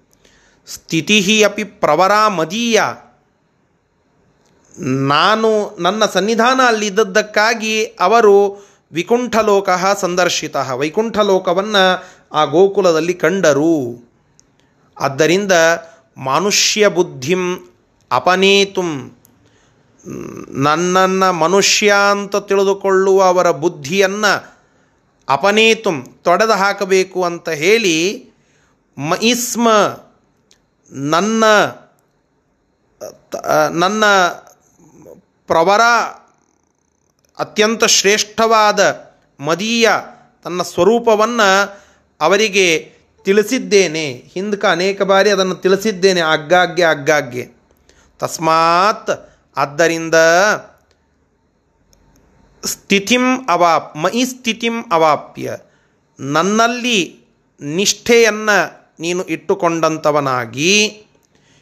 ಸ್ಥಿತಿ 0.67 1.43
ಅಪಿ 1.43 1.63
ಪ್ರವರ 1.63 2.27
ಮದೀಯ. 2.27 2.81
ನಾನು 4.79 5.77
ನನ್ನ 5.79 6.05
ಸನ್ನಿಧಾನ 6.05 6.61
ಅಲ್ಲಿದ್ದದ್ದಕ್ಕಾಗಿ 6.67 7.85
ಅವರು 7.85 8.67
ವಿಕುಂಠಲೋಕ 8.91 9.69
ಸಂದರ್ಶಿತ. 9.97 10.55
ವೈಕುಂಠಲೋಕವನ್ನು 10.55 12.05
ಆ 12.31 12.45
ಗೋಕುಲದಲ್ಲಿ 12.45 13.13
ಕಂಡರು. 13.13 14.09
ಆದ್ದರಿಂದ 15.01 15.51
ಮನುಷ್ಯ 16.17 16.87
ಬುದ್ಧಿಂ 16.87 17.69
ಅಪನೇತುಂ. 18.11 19.17
ನನ್ನನ್ನು 20.49 21.33
ಮನುಷ್ಯ 21.33 21.93
ಅಂತ 22.11 22.35
ತಿಳಿದುಕೊಳ್ಳುವ 22.35 23.23
ಅವರ 23.23 23.51
ಬುದ್ಧಿಯನ್ನು 23.51 24.57
ಅಪನೇತುಂ 25.29 26.19
ತೊಡೆದು 26.23 26.51
ಹಾಕಬೇಕು 26.51 27.23
ಅಂತ 27.23 27.49
ಹೇಳಿ 27.49 28.29
ಮಯಿಸ್ಮ 28.97 29.69
ನನ್ನ 30.91 31.43
ನನ್ನ 33.71 34.05
ಪ್ರವರ 35.47 35.81
ಅತ್ಯಂತ 37.39 37.83
ಶ್ರೇಷ್ಠವಾದ 37.83 39.07
ಮದೀಯ 39.39 39.89
ತನ್ನ 40.43 40.61
ಸ್ವರೂಪವನ್ನು 40.61 41.81
ಅವರಿಗೆ 42.21 42.93
ತಿಳಿಸಿದ್ದೇನೆ. 43.23 44.11
ಹಿಂದಕ್ಕೆ 44.11 44.67
ಅನೇಕ 44.67 45.01
ಬಾರಿ 45.01 45.29
ಅದನ್ನು 45.29 45.55
ತಿಳಿಸಿದ್ದೇನೆ. 45.55 46.21
ಆಗಾಗ್ಗೆ 46.21 46.83
ಆಗಾಗ್ಗೆ. 46.83 47.49
ತಸ್ಮಾತ್ 48.19 49.09
ಆದ್ದರಿಂದ 49.57 50.15
ಸ್ಥಿತಿಂ 52.65 53.47
ಅವಾಪ್ 53.49 53.97
ಮಯಿ 53.97 54.25
ಸ್ಥಿತಿಂ 54.25 54.83
ಅವಾಪ್ಯ. 54.91 55.57
ನನ್ನಲ್ಲಿ 56.19 57.25
ನಿಷ್ಠೆಯನ್ನು 57.61 58.86
ನೀನು 58.99 59.23
ಇಟ್ಟುಕೊಂಡಂಥವನಾಗಿ 59.23 61.03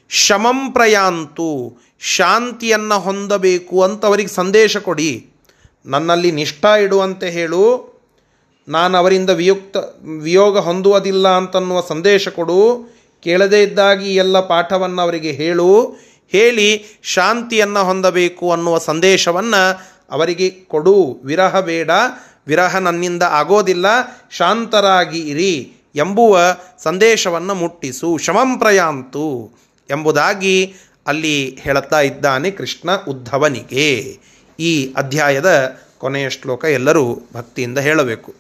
ಶಮಂ 0.10 0.72
ಪ್ರಯಾಂತು, 0.72 1.78
ಶಾಂತಿಯನ್ನು 2.00 3.00
ಹೊಂದಬೇಕು 3.00 3.84
ಅಂತ 3.84 4.06
ಅವರಿಗೆ 4.06 4.30
ಸಂದೇಶ 4.30 4.78
ಕೊಡಿ. 4.78 5.28
ನನ್ನಲ್ಲಿ 5.86 6.32
ನಿಷ್ಠ 6.32 6.66
ಇಡುವಂತೆ 6.66 7.30
ಹೇಳು. 7.30 7.96
ನಾನು 8.68 8.98
ಅವರಿಂದ 8.98 9.30
ವಿಯುಕ್ತ, 9.30 9.78
ವಿಯೋಗ 10.22 10.58
ಹೊಂದುವುದಿಲ್ಲ 10.58 11.28
ಅಂತನ್ನುವ 11.28 11.84
ಸಂದೇಶ 11.90 12.28
ಕೊಡು. 12.28 12.90
ಕೇಳದೇ 13.24 13.64
ಇದ್ದಾಗಿ 13.64 14.16
ಎಲ್ಲ 14.16 14.40
ಪಾಠವನ್ನು 14.40 15.02
ಅವರಿಗೆ 15.02 15.32
ಹೇಳು. 15.32 15.96
ಹೇಳಿ 16.32 16.86
ಶಾಂತಿಯನ್ನು 17.04 17.84
ಹೊಂದಬೇಕು 17.84 18.52
ಅನ್ನುವ 18.52 18.78
ಸಂದೇಶವನ್ನು 18.78 19.82
ಅವರಿಗೆ 20.12 20.50
ಕೊಡು. 20.50 21.22
ವಿರಹ 21.24 21.60
ಬೇಡ. 21.60 21.92
ವಿರಹ 22.48 22.78
ನನ್ನಿಂದ 22.78 23.24
ಆಗೋದಿಲ್ಲ. 23.24 23.86
ಶಾಂತರಾಗಿ 24.32 25.20
ಇರಿ. 25.20 25.75
ಎಂಬುವ 25.96 26.40
ಸಂದೇಶವನ್ನು 26.84 27.56
ಮುಟ್ಟಿಸು, 27.56 28.18
ಶಮಂ 28.18 28.60
ಪ್ರಯಾಂತು 28.60 29.52
ಎಂಬುದಾಗಿ 29.90 30.74
ಅಲ್ಲಿ 31.08 31.58
ಹೇಳುತ್ತಾ 31.62 32.02
ಇದ್ದಾನೆ 32.02 32.52
ಕೃಷ್ಣ 32.52 32.90
ಉದ್ಧವನಿಗೆ. 33.08 34.18
ಈ 34.60 34.94
ಅಧ್ಯಾಯದ 34.94 35.80
ಕೊನೆಯ 35.98 36.30
ಶ್ಲೋಕ 36.30 36.66
ಎಲ್ಲರೂ 36.66 37.20
ಭಕ್ತಿಯಿಂದ 37.34 37.78
ಹೇಳಬೇಕು. 37.78 38.34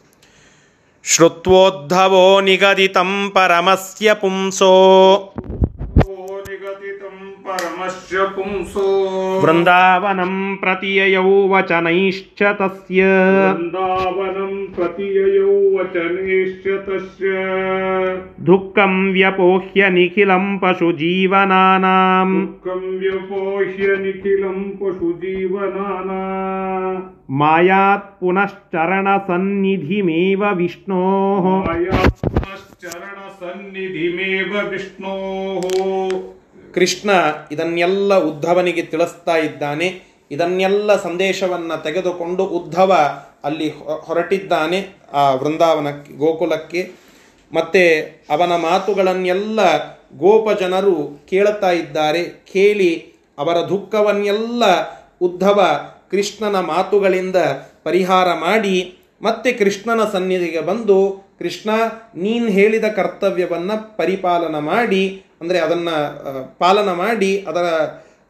ಶ್ರುತ್ವೋದ್ಧವೋ 1.03 2.41
ನಿಗದಿತಂ 2.41 3.31
ಪರಮಸ್ಯ 3.35 4.13
ಪುಂಸೋ. 4.13 5.33
ಪುಂಸೋ 8.35 8.85
ವೃಂದಾವನಂ 9.43 10.33
ಪ್ರತಿಯಯೌ 10.61 11.29
ವಚನೈಶ್ಚ 11.51 12.51
ತಸ್ಯ 12.59 13.01
ವೃಂದಾವನಂ 13.37 14.53
ಪ್ರತಿಯಯೌ 14.75 15.53
ವಚನೇಶ್ಚ 15.75 16.75
ತಸ್ಯ 16.85 17.31
ದುಃಖಂ 18.47 18.95
ವ್ಯಪೋಹ್ಯ 19.13 19.89
ನಿಖಿಲಂ 19.89 20.45
ಪಶುಜೀವನಾನಾಂ 20.61 22.31
ದುಃಖಂ 22.37 22.85
ವ್ಯಪೋಹ್ಯ 22.99 23.89
ನಿಖಿಲಂ 24.03 24.59
ಪಶುಜೀವನಾನಾ 24.79 26.21
ಮಾಯಾತ್ 27.33 28.09
ಪುನಶ್ಚರಣ 28.19 29.07
ಸನ್ನಿಧಿಮೇವ 29.27 30.43
ವಿಷ್ಣೋಃ 30.55 31.45
ಚರಣ 32.83 33.17
ಸನ್ನಿಧಿಮೇವ 33.39 34.51
ವಿಷ್ಣೋ 34.69 35.15
ಕೃಷ್ಣ 36.75 37.09
ಇದನ್ನೆಲ್ಲ 37.51 38.17
ಉದ್ಧವನಿಗೆ 38.17 38.81
ತಿಳಿಸ್ತಾ 38.81 39.35
ಇದ್ದಾನೆ. 39.37 40.15
ಇದನ್ನೆಲ್ಲ 40.31 41.01
ಸಂದೇಶವನ್ನು 41.01 41.83
ತೆಗೆದುಕೊಂಡು 41.83 42.45
ಉದ್ಧವ 42.45 42.97
ಅಲ್ಲಿ 43.43 43.69
ಹೊರಟಿದ್ದಾನೆ 44.03 44.87
ಆ 45.13 45.33
ವೃಂದಾವನಕ್ಕೆ 45.33 46.17
ಗೋಕುಲಕ್ಕೆ. 46.17 46.91
ಮತ್ತು 47.53 47.83
ಅವನ 48.29 48.55
ಮಾತುಗಳನ್ನೆಲ್ಲ 48.55 49.59
ಗೋಪ 50.17 50.59
ಜನರು 50.59 51.27
ಕೇಳುತ್ತಾ 51.29 51.71
ಇದ್ದಾರೆ. 51.71 52.23
ಕೇಳಿ 52.53 53.13
ಅವರ 53.37 53.57
ದುಃಖವನ್ನೆಲ್ಲ 53.69 54.63
ಉದ್ಧವ 55.21 55.79
ಕೃಷ್ಣನ 56.11 56.59
ಮಾತುಗಳಿಂದ 56.59 57.35
ಪರಿಹಾರ 57.83 58.33
ಮಾಡಿ, 58.33 58.97
ಮತ್ತೆ 59.21 59.51
ಕೃಷ್ಣನ 59.51 60.09
ಸನ್ನಿಧಿಗೆ 60.11 60.61
ಬಂದು, 60.61 61.25
ಕೃಷ್ಣ 61.39 61.69
ನೀನು 62.15 62.47
ಹೇಳಿದ 62.47 62.85
ಕರ್ತವ್ಯವನ್ನು 62.85 63.97
ಪರಿಪಾಲನ 63.97 64.57
ಮಾಡಿ 64.59 65.24
ಅಂದರೆ 65.41 65.59
ಅದನ್ನು 65.59 66.57
ಪಾಲನ 66.57 66.91
ಮಾಡಿ 66.91 67.45
ಅದರ 67.47 67.65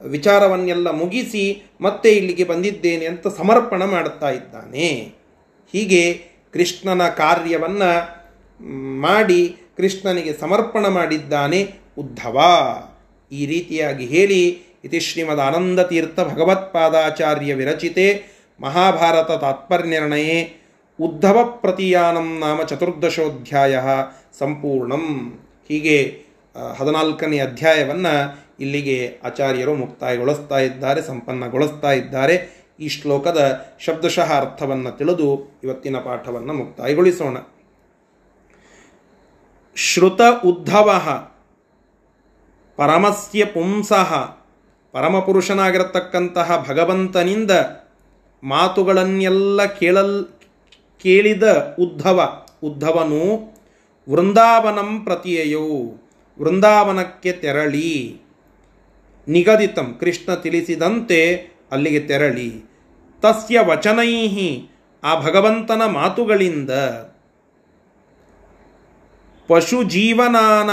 ವಿಚಾರವನ್ನೆಲ್ಲ 0.01 0.89
ಮುಗಿಸಿ 0.89 1.63
ಮತ್ತೆ 1.81 2.11
ಇಲ್ಲಿಗೆ 2.11 2.43
ಬಂದಿದ್ದೇನೆ 2.43 3.05
ಅಂತ 3.05 3.27
ಸಮರ್ಪಣ 3.27 3.85
ಮಾಡುತ್ತಾ 3.85 4.29
ಇದ್ದಾನೆ. 4.29 5.13
ಹೀಗೆ 5.71 6.21
ಕೃಷ್ಣನ 6.53 7.09
ಕಾರ್ಯವನ್ನು 7.09 8.25
ಮಾಡಿ 8.99 9.55
ಕೃಷ್ಣನಿಗೆ 9.77 10.33
ಸಮರ್ಪಣ 10.33 10.87
ಮಾಡಿದ್ದಾನೆ 10.87 11.73
ಉದ್ಧವ. 11.97 12.41
ಈ 13.31 13.45
ರೀತಿಯಾಗಿ 13.45 14.05
ಹೇಳಿ 14.05 14.63
ಇತಿ 14.85 14.99
ಶ್ರೀಮದ್ 14.99 15.39
ಆನಂದತೀರ್ಥ 15.39 16.19
ಭಗವತ್ಪಾದಾಚಾರ್ಯ 16.19 17.53
ವಿರಚಿತೆ 17.53 18.23
ಮಹಾಭಾರತ 18.59 19.31
ತಾತ್ಪರ್ಯನಿರ್ಣಯೇ 19.31 20.53
ಉದ್ಧವ 21.01 21.43
ಪ್ರತಿಯಾನಂ 21.43 22.39
ನಾಮ 22.39 22.63
ಚತುರ್ದಶೋಧ್ಯಾಯ 22.63 23.79
ಸಂಪೂರ್ಣಂ. 24.39 25.39
ಹೀಗೆ 25.69 26.24
ಹದಿನಾಲ್ಕನೇ 26.77 27.39
ಅಧ್ಯಾಯವನ್ನು 27.39 28.45
ಇಲ್ಲಿಗೆ 28.59 29.19
ಆಚಾರ್ಯರು 29.23 29.75
ಮುಕ್ತಾಯಗೊಳಿಸ್ತಾ 29.75 30.59
ಇದ್ದಾರೆ, 30.59 31.01
ಸಂಪನ್ನಗೊಳಿಸ್ತಾ 31.01 31.91
ಇದ್ದಾರೆ. 31.91 32.65
ಈ 32.79 32.87
ಶ್ಲೋಕದ 32.87 33.65
ಶಬ್ದಶಃ 33.79 34.33
ಅರ್ಥವನ್ನು 34.33 34.97
ತಿಳಿದು 34.97 35.59
ಇವತ್ತಿನ 35.63 35.97
ಪಾಠವನ್ನು 35.97 36.53
ಮುಕ್ತಾಯಗೊಳಿಸೋಣ. 36.53 37.37
ಶ್ರುತ 39.75 40.21
ಉದ್ಧವ, 40.45 41.03
ಪರಮಸ್ಯ 42.77 43.45
ಪುಂಸಃ, 43.45 44.13
ಪರಮಪುರುಷನಾಗಿರತಕ್ಕಂತಹ 44.91 46.65
ಭಗವಂತನಿಂದ 46.69 47.51
ಮಾತುಗಳನ್ನೆಲ್ಲ 48.43 49.65
ಕೇಳಲ್, 49.65 50.25
ಕೇಳಿದ 51.03 51.75
ಉದ್ಧವ, 51.79 52.45
ಉದ್ಧವನು 52.63 53.55
ವೃಂದಾವನಂ 54.09 55.01
ಪ್ರತಿಯೆಯೋ. 55.03 56.01
ವೃಂದಾವನಕ್ಕೆ 56.39 57.31
ತೆರಳಿ 57.31 58.21
ನಿಗದಿತಂ 59.27 59.97
ಕೃಷ್ಣ 59.99 60.33
ತಿಳಿಸಿದಂತೆ 60.33 61.35
ಅಲ್ಲಿಗೆ 61.71 61.99
ತೆರಳಿ. 61.99 62.69
ತಸ್ಯ 63.21 63.59
ವಚನೈ 63.59 64.67
ಆ 65.03 65.21
ಭಗವಂತನ 65.21 65.81
ಮಾತುಗಳಿಂದ 65.85 66.69
ಪಶು 69.47 69.83
ಜೀವನಾನ 69.83 70.69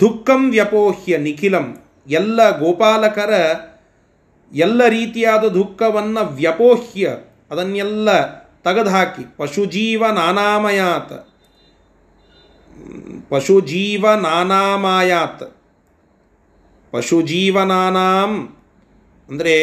ದುಃಖಂ 0.00 0.50
ವ್ಯಪೋಹ್ಯ 0.50 1.16
ನಿಖಿಲಂ. 1.16 1.82
ಎಲ್ಲ 2.08 2.58
ಗೋಪಾಲಕರ 2.58 3.54
ಎಲ್ಲ 4.52 4.88
ರೀತಿಯಾದ 4.88 5.44
ದುಃಖವನ್ನು 5.44 6.26
ವ್ಯಪೋಹ್ಯ 6.26 7.16
ಅದನ್ನೆಲ್ಲ 7.50 8.36
ತೆಗೆದುಹಾಕಿ. 8.36 9.36
ಪಶುಜೀವ 9.36 10.06
ನಾನಾಮಯಾತ್ 10.06 11.28
ಪಶುಜೀವ 13.30 14.06
ನಾನಾಮಾಯಾತ್ 14.14 15.44
ಪಶುಜೀವನಾನಾಂ 16.92 18.32
ಅಂದರೆ 19.28 19.54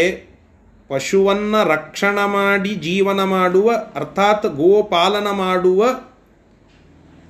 ಪಶುವನ್ನು 0.88 1.68
ರಕ್ಷಣ 1.68 2.26
ಮಾಡಿ 2.26 2.76
ಜೀವನ 2.76 3.24
ಮಾಡುವ, 3.24 3.72
ಅರ್ಥಾತ್ 3.96 4.46
ಗೋಪಾಲನ 4.46 5.30
ಮಾಡುವ, 5.32 5.86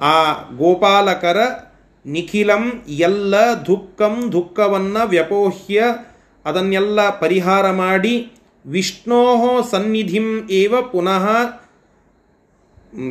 ಆ 0.01 0.33
ಗೋಪಾಲಕರ 0.57 1.38
ನಿಖಿಲಂ 2.05 2.83
ಎಲ್ಲ 2.88 3.36
ದುಃಖಂ 3.65 4.31
ದುಃಖವನ್ನು 4.31 5.07
ವ್ಯಪೋಹ್ಯ 5.07 5.83
ಅದನ್ನೆಲ್ಲ 6.45 7.19
ಪರಿಹಾರ 7.19 7.71
ಮಾಡಿ 7.71 8.31
ವಿಷ್ಣೋ 8.65 9.21
ಸನ್ನಿಧಿಂ 9.71 10.47
ಏವ 10.49 10.81
ಪುನಃ 10.81 11.25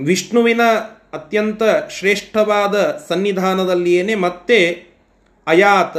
ವಿಷ್ಣುವಿನ 0.03 0.61
ಅತ್ಯಂತ 1.15 1.63
ಶ್ರೇಷ್ಠವಾದ 1.91 3.05
ಸನ್ನಿಧಾನದಲ್ಲಿಯೇ 3.09 4.15
ಮತ್ತೆ 4.15 4.87
ಅಯಾತ 5.47 5.97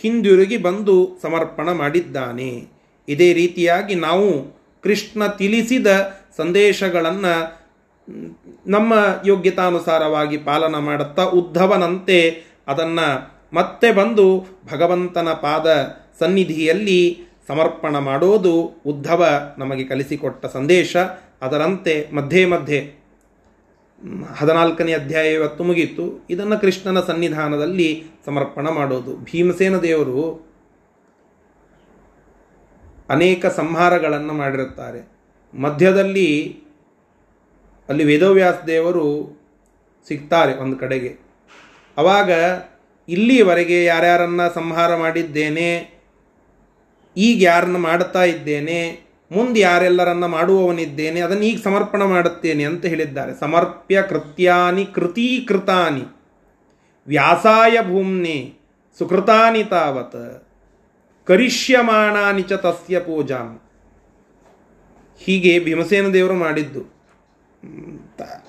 ಹಿಂದಿರುಗಿ 0.00 0.56
ಬಂದು 0.56 1.18
ಸಮರ್ಪಣ 1.22 1.72
ಮಾಡಿದ್ದಾನೆ. 1.72 2.66
ಇದೇ 3.08 3.32
ರೀತಿಯಾಗಿ 3.32 3.94
ನಾವು 3.94 4.56
ಕೃಷ್ಣ 4.82 5.26
ತಿಳಿಸಿದ 5.26 5.86
ಸಂದೇಶಗಳನ್ನು 6.36 7.62
ನಮ್ಮ 8.66 8.94
ಯೋಗ್ಯತಾನುಸಾರವಾಗಿ 9.26 10.36
ಪಾಲನ 10.36 10.78
ಮಾಡುತ್ತಾ 10.78 11.22
ಉದ್ಧವನಂತೆ 11.22 12.42
ಅದನ್ನು 12.68 13.32
ಮತ್ತೆ 13.52 13.92
ಬಂದು 13.92 14.46
ಭಗವಂತನ 14.72 15.28
ಪಾದ 15.28 15.96
ಸನ್ನಿಧಿಯಲ್ಲಿ 16.18 17.18
ಸಮರ್ಪಣ 17.48 17.98
ಮಾಡೋದು 17.98 18.82
ಉದ್ಧವ 18.86 19.54
ನಮಗೆ 19.58 19.84
ಕಲಿಸಿಕೊಟ್ಟ 19.84 20.46
ಸಂದೇಶ. 20.46 20.96
ಅದರಂತೆ 21.42 22.08
ಮಧ್ಯೆ 22.14 22.44
ಮಧ್ಯೆ 22.44 23.01
ಹದಿನಾಲ್ಕನೇ 24.34 24.92
ಅಧ್ಯಾಯ 24.92 25.26
ಇವತ್ತು 25.32 25.64
ಮುಗೀತು 25.64 26.04
ಇದನ್ನು 26.30 26.56
ಕೃಷ್ಣನ 26.60 27.00
ಸನ್ನಿಧಾನದಲ್ಲಿ 27.00 27.88
ಸಮರ್ಪಣ 28.26 28.68
ಮಾಡೋದು. 28.68 29.12
ಭೀಮಸೇನ 29.18 29.76
ದೇವರು 29.78 30.22
ಅನೇಕ 33.08 33.46
ಸಂಹಾರಗಳನ್ನು 33.46 34.32
ಮಾಡಿರುತ್ತಾರೆ. 34.32 35.00
ಮಧ್ಯದಲ್ಲಿ 35.54 36.28
ಅಲ್ಲಿ 37.88 38.04
ವೇದವ್ಯಾಸ 38.04 38.58
ದೇವರು 38.66 39.06
ಸಿಗ್ತಾರೆ 40.08 40.52
ಒಂದು 40.54 40.76
ಕಡೆಗೆ. 40.76 41.10
ಅವಾಗ 41.96 42.30
ಇಲ್ಲಿವರೆಗೆ 43.08 43.78
ಯಾರ್ಯಾರನ್ನು 43.84 44.46
ಸಂಹಾರ 44.54 44.90
ಮಾಡಿದ್ದೇನೆ, 44.96 45.70
ಈಗ 47.16 47.38
ಯಾರನ್ನು 47.42 47.78
ಮಾಡುತ್ತಾ 47.78 48.22
ಇದ್ದೇನೆ 48.24 48.80
ಮುಂದೆ 49.34 49.60
ಯಾರೆಲ್ಲರನ್ನ 49.60 50.26
ಮಾಡುವವನಿದ್ದೇನೆ, 50.26 51.20
ಅದನ್ನು 51.20 51.42
ಈಗ 51.42 51.60
ಸಮರ್ಪಣ 51.64 52.02
ಮಾಡುತ್ತೇನೆ 52.04 52.64
ಅಂತ 52.64 52.84
ಹೇಳಿದ್ದಾರೆ. 52.84 53.40
ಸಮರ್ಪ್ಯ 53.40 54.02
ಕೃತ್ಯಾನಿ 54.08 54.84
ಕೃತೀಕೃತಾನಿ 54.84 56.04
ವ್ಯಾಸಾಯ 57.06 57.76
ಭೂಮ್ನಿ 57.88 58.54
ಸುಕೃತಾನಿ 58.98 59.64
ತಾವತ್ 59.64 60.46
ಕರಿಷ್ಯಮಾಣಾನಿ 61.26 62.42
ಚ 62.42 62.52
ತಸ್ಯ 62.52 63.00
ಪೂಜಾ. 63.00 63.68
ಹೀಗೆ 65.18 65.60
ಭೀಮಸೇನ 65.64 66.06
ದೇವರು 66.12 66.34
ಮಾಡಿದ್ದು. 66.34 66.82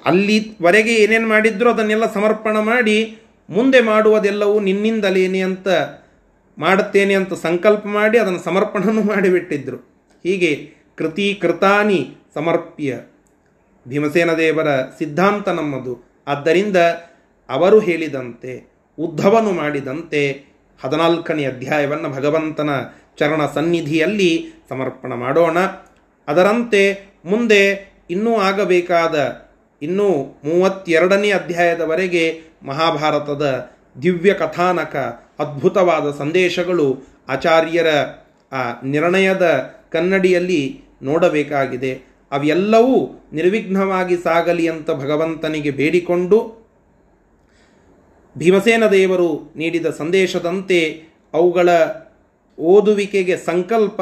ಅಲ್ಲಿವರೆಗೆ 0.05 0.95
ಏನೇನು 0.95 1.27
ಮಾಡಿದ್ರು 1.27 1.69
ಅದನ್ನೆಲ್ಲ 1.69 2.13
ಸಮರ್ಪಣ 2.13 2.59
ಮಾಡಿ 2.59 3.17
ಮುಂದೆ 3.49 3.79
ಮಾಡುವುದೆಲ್ಲವೂ 3.81 4.59
ನಿನ್ನಿಂದಲೇನೆ 4.59 5.41
ಅಂತ 5.41 5.67
ಮಾಡುತ್ತೇನೆ 6.57 7.13
ಅಂತ 7.13 7.33
ಸಂಕಲ್ಪ 7.33 7.85
ಮಾಡಿ 7.85 8.17
ಅದನ್ನು 8.17 8.39
ಸಮರ್ಪಣನೂ 8.39 9.03
ಮಾಡಿಬಿಟ್ಟಿದ್ರು. 9.03 9.92
ಹೀಗೆ 10.23 10.69
ಕೃತಿ 10.95 11.39
ಕೃತಾನಿ 11.41 12.15
ಸಮರ್ಪ್ಯ. 12.33 12.99
ಭೀಮಸೇನ 13.87 14.33
ದೇವರ 14.33 14.67
ಸಿದ್ಧಾಂತ 14.97 15.49
ನಮ್ಮದು. 15.49 16.23
ಆದ್ದರಿಂದ 16.27 16.77
ಅವರು 17.49 17.79
ಹೇಳಿದಂತೆ, 17.79 18.71
ಉದ್ಧವನು 18.99 19.51
ಮಾಡಿದಂತೆ 19.51 20.43
ಹದಿನಾಲ್ಕನೇ 20.83 21.45
ಅಧ್ಯಾಯವನ್ನು 21.45 22.09
ಭಗವಂತನ 22.09 22.69
ಚರಣ 23.17 23.45
ಸನ್ನಿಧಿಯಲ್ಲಿ 23.45 24.49
ಸಮರ್ಪಣ 24.69 25.13
ಮಾಡೋಣ. 25.13 25.57
ಅದರಂತೆ 26.27 27.13
ಮುಂದೆ 27.25 27.93
ಇನ್ನೂ 28.09 28.37
ಆಗಬೇಕಾದ 28.37 29.47
ಇನ್ನೂ 29.81 30.09
ಮೂವತ್ತೆರಡನೇ 30.43 31.31
ಅಧ್ಯಾಯದವರೆಗೆ 31.31 32.41
ಮಹಾಭಾರತದ 32.63 33.69
ದಿವ್ಯ 34.01 34.33
ಕಥಾನಕ 34.33 34.95
ಅದ್ಭುತವಾದ 35.39 36.17
ಸಂದೇಶಗಳು 36.17 37.07
ಆಚಾರ್ಯರ 37.27 37.87
ಆ 38.51 38.81
ನಿರ್ಣಯದ 38.83 39.75
ಕನ್ನಡಿಯಲ್ಲಿ 39.93 40.81
ನೋಡಬೇಕಾಗಿದೆ. 41.01 41.93
ಅವೆಲ್ಲವೂ 42.31 42.95
ನಿರ್ವಿಘ್ನವಾಗಿ 43.33 44.15
ಸಾಗಲಿ 44.17 44.67
ಅಂತ 44.67 44.91
ಭಗವಂತನಿಗೆ 44.91 45.71
ಬೇಡಿಕೊಂಡು 45.71 46.37
ಭೀಮಸೇನ 48.37 48.87
ದೇವರು 48.87 49.53
ನೀಡಿದ 49.55 49.85
ಸಂದೇಶದಂತೆ 49.97 50.79
ಅವುಗಳ 51.33 51.69
ಓದುವಿಕೆಗೆ 52.59 53.37
ಸಂಕಲ್ಪ 53.37 54.01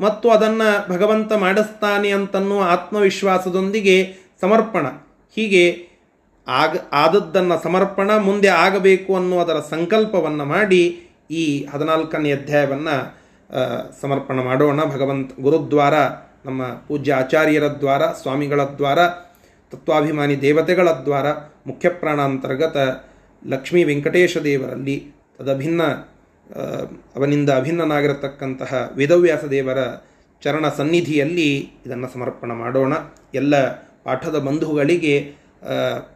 ಮತ್ತು 0.00 0.30
ಅದನ್ನು 0.30 0.92
ಭಗವಂತ 0.92 1.32
ಮಾಡಿಸ್ತಾನೆ 1.32 2.10
ಅಂತನ್ನುವ 2.10 2.62
ಆತ್ಮವಿಶ್ವಾಸದೊಂದಿಗೆ 2.62 3.96
ಸಮರ್ಪಣ. 4.40 4.86
ಹೀಗೆ 5.36 5.88
ಆಗ, 6.48 6.76
ಆದದ್ದನ್ನು 6.92 7.62
ಸಮರ್ಪಣ, 7.62 8.16
ಮುಂದೆ 8.16 8.48
ಆಗಬೇಕು 8.48 9.16
ಅನ್ನುವುದರ 9.16 9.56
ಸಂಕಲ್ಪವನ್ನು 9.70 10.44
ಮಾಡಿ 10.44 10.82
ಈ 11.30 11.66
ಹದಿನಾಲ್ಕನೇ 11.72 12.32
ಅಧ್ಯಾಯವನ್ನು 12.32 12.96
ಸಮರ್ಪಣ 14.00 14.38
ಮಾಡೋಣ. 14.40 14.84
ಭಗವಂತ 14.84 15.30
ಗುರುದ್ವಾರ, 15.40 15.94
ನಮ್ಮ 16.44 16.64
ಪೂಜ್ಯ 16.64 17.14
ಆಚಾರ್ಯರ 17.14 17.66
ದ್ವಾರ, 17.80 18.02
ಸ್ವಾಮಿಗಳ 18.06 18.60
ದ್ವಾರ, 18.64 18.98
ತತ್ವಾಭಿಮಾನಿ 19.70 20.40
ದೇವತೆಗಳ 20.40 20.88
ದ್ವಾರ, 20.90 21.30
ಮುಖ್ಯ 21.66 21.88
ಪ್ರಾಣಾಂತರ್ಗತ 21.88 22.76
ಲಕ್ಷ್ಮೀ 23.46 23.84
ವೆಂಕಟೇಶ 23.84 24.38
ದೇವರಲ್ಲಿ 24.38 24.96
ತದಭಿನ್ನ 25.38 25.82
ಅವನಿಂದ 27.16 27.50
ಅಭಿನ್ನನಾಗಿರತಕ್ಕಂತಹ 27.50 28.90
ವೇದವ್ಯಾಸ 28.94 29.44
ದೇವರ 29.44 29.78
ಚರಣ 30.42 30.68
ಸನ್ನಿಧಿಯಲ್ಲಿ 30.68 31.70
ಇದನ್ನು 31.86 32.08
ಸಮರ್ಪಣ 32.08 32.52
ಮಾಡೋಣ. 32.52 32.92
ಎಲ್ಲ 33.34 33.70
ಪಾಠದ 34.04 34.38
ಬಂಧುಗಳಿಗೆ 34.38 35.14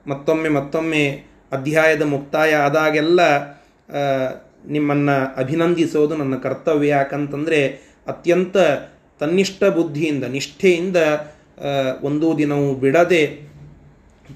ಮತ್ತೊಮ್ಮೆ 0.06 0.48
ಮತ್ತೊಮ್ಮೆ 0.48 1.04
ಅಧ್ಯಾಯದ 1.52 2.02
ಮುಕ್ತಾಯ 2.02 2.54
ಆದಾಗೆಲ್ಲ 2.54 3.20
ನಿಮ್ಮನ್ನು 4.68 5.16
ಅಭಿನಂದಿಸೋದು 5.36 6.16
ನನ್ನ 6.16 6.36
ಕರ್ತವ್ಯ. 6.36 6.88
ಯಾಕಂತಂದರೆ 6.88 7.60
ಅತ್ಯಂತ 8.06 8.56
ತನ್ನಿಷ್ಠ 9.20 9.64
ಬುದ್ಧಿಯಿಂದ, 9.64 10.24
ನಿಷ್ಠೆಯಿಂದ 10.24 10.96
ಒಂದು 12.02 12.38
ದಿನವೂ 12.38 12.74
ಬಿಡದೆ 12.74 13.22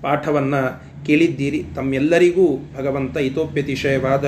ಪಾಠವನ್ನು 0.02 0.62
ಕೇಳಿದ್ದೀರಿ. 1.06 1.64
ತಮ್ಮೆಲ್ಲರಿಗೂ 1.76 2.46
ಭಗವಂತ 2.76 3.16
ಹಿತೋಪ್ಯತಿಶಯವಾದ 3.18 4.26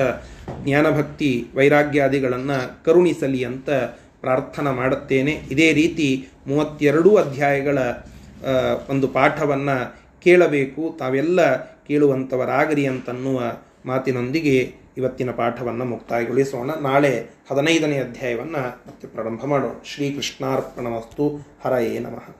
ಜ್ಞಾನಭಕ್ತಿ 0.63 1.47
ವೈರಾಗ್ಯಾದಿಗಳನ್ನು 1.55 2.83
ಕರುಣಿಸಲಿ 2.85 3.43
ಅಂತ 3.43 3.69
ಪ್ರಾರ್ಥನಾ 4.21 4.71
ಮಾಡುತ್ತೇನೆ. 4.71 5.33
ಇದೇ 5.51 5.73
ರೀತಿ 5.73 6.27
ಮೂವತ್ತೆರಡೂ 6.47 7.15
ಅಧ್ಯಾಯಗಳ 7.15 7.77
ಒಂದು 8.89 9.07
ಪಾಠವನ್ನು 9.07 9.77
ಕೇಳಬೇಕು. 10.23 10.95
ತಾವೆಲ್ಲ 10.99 11.55
ಕೇಳುವಂಥವರಾಗರಿ 11.87 12.85
ಅಂತನ್ನುವ 12.85 13.41
ಮಾತಿನೊಂದಿಗೆ 13.85 14.86
ಇವತ್ತಿನ 14.97 15.31
ಪಾಠವನ್ನು 15.31 15.85
ಮುಕ್ತಾಯಗೊಳಿಸೋಣ. 15.85 16.73
ನಾಳೆ 16.73 17.29
ಹದಿನೈದನೇ 17.51 17.99
ಅಧ್ಯಾಯವನ್ನು 17.99 18.61
ಮತ್ತೆ 18.61 19.07
ಪ್ರಾರಂಭ 19.07 19.45
ಮಾಡೋಣ. 19.45 19.71
ಶ್ರೀಕೃಷ್ಣಾರ್ಪಣಮಸ್ತು. 19.85 21.47
ಹರಯೇ 21.65 21.99
ನಮಃ. 21.99 22.35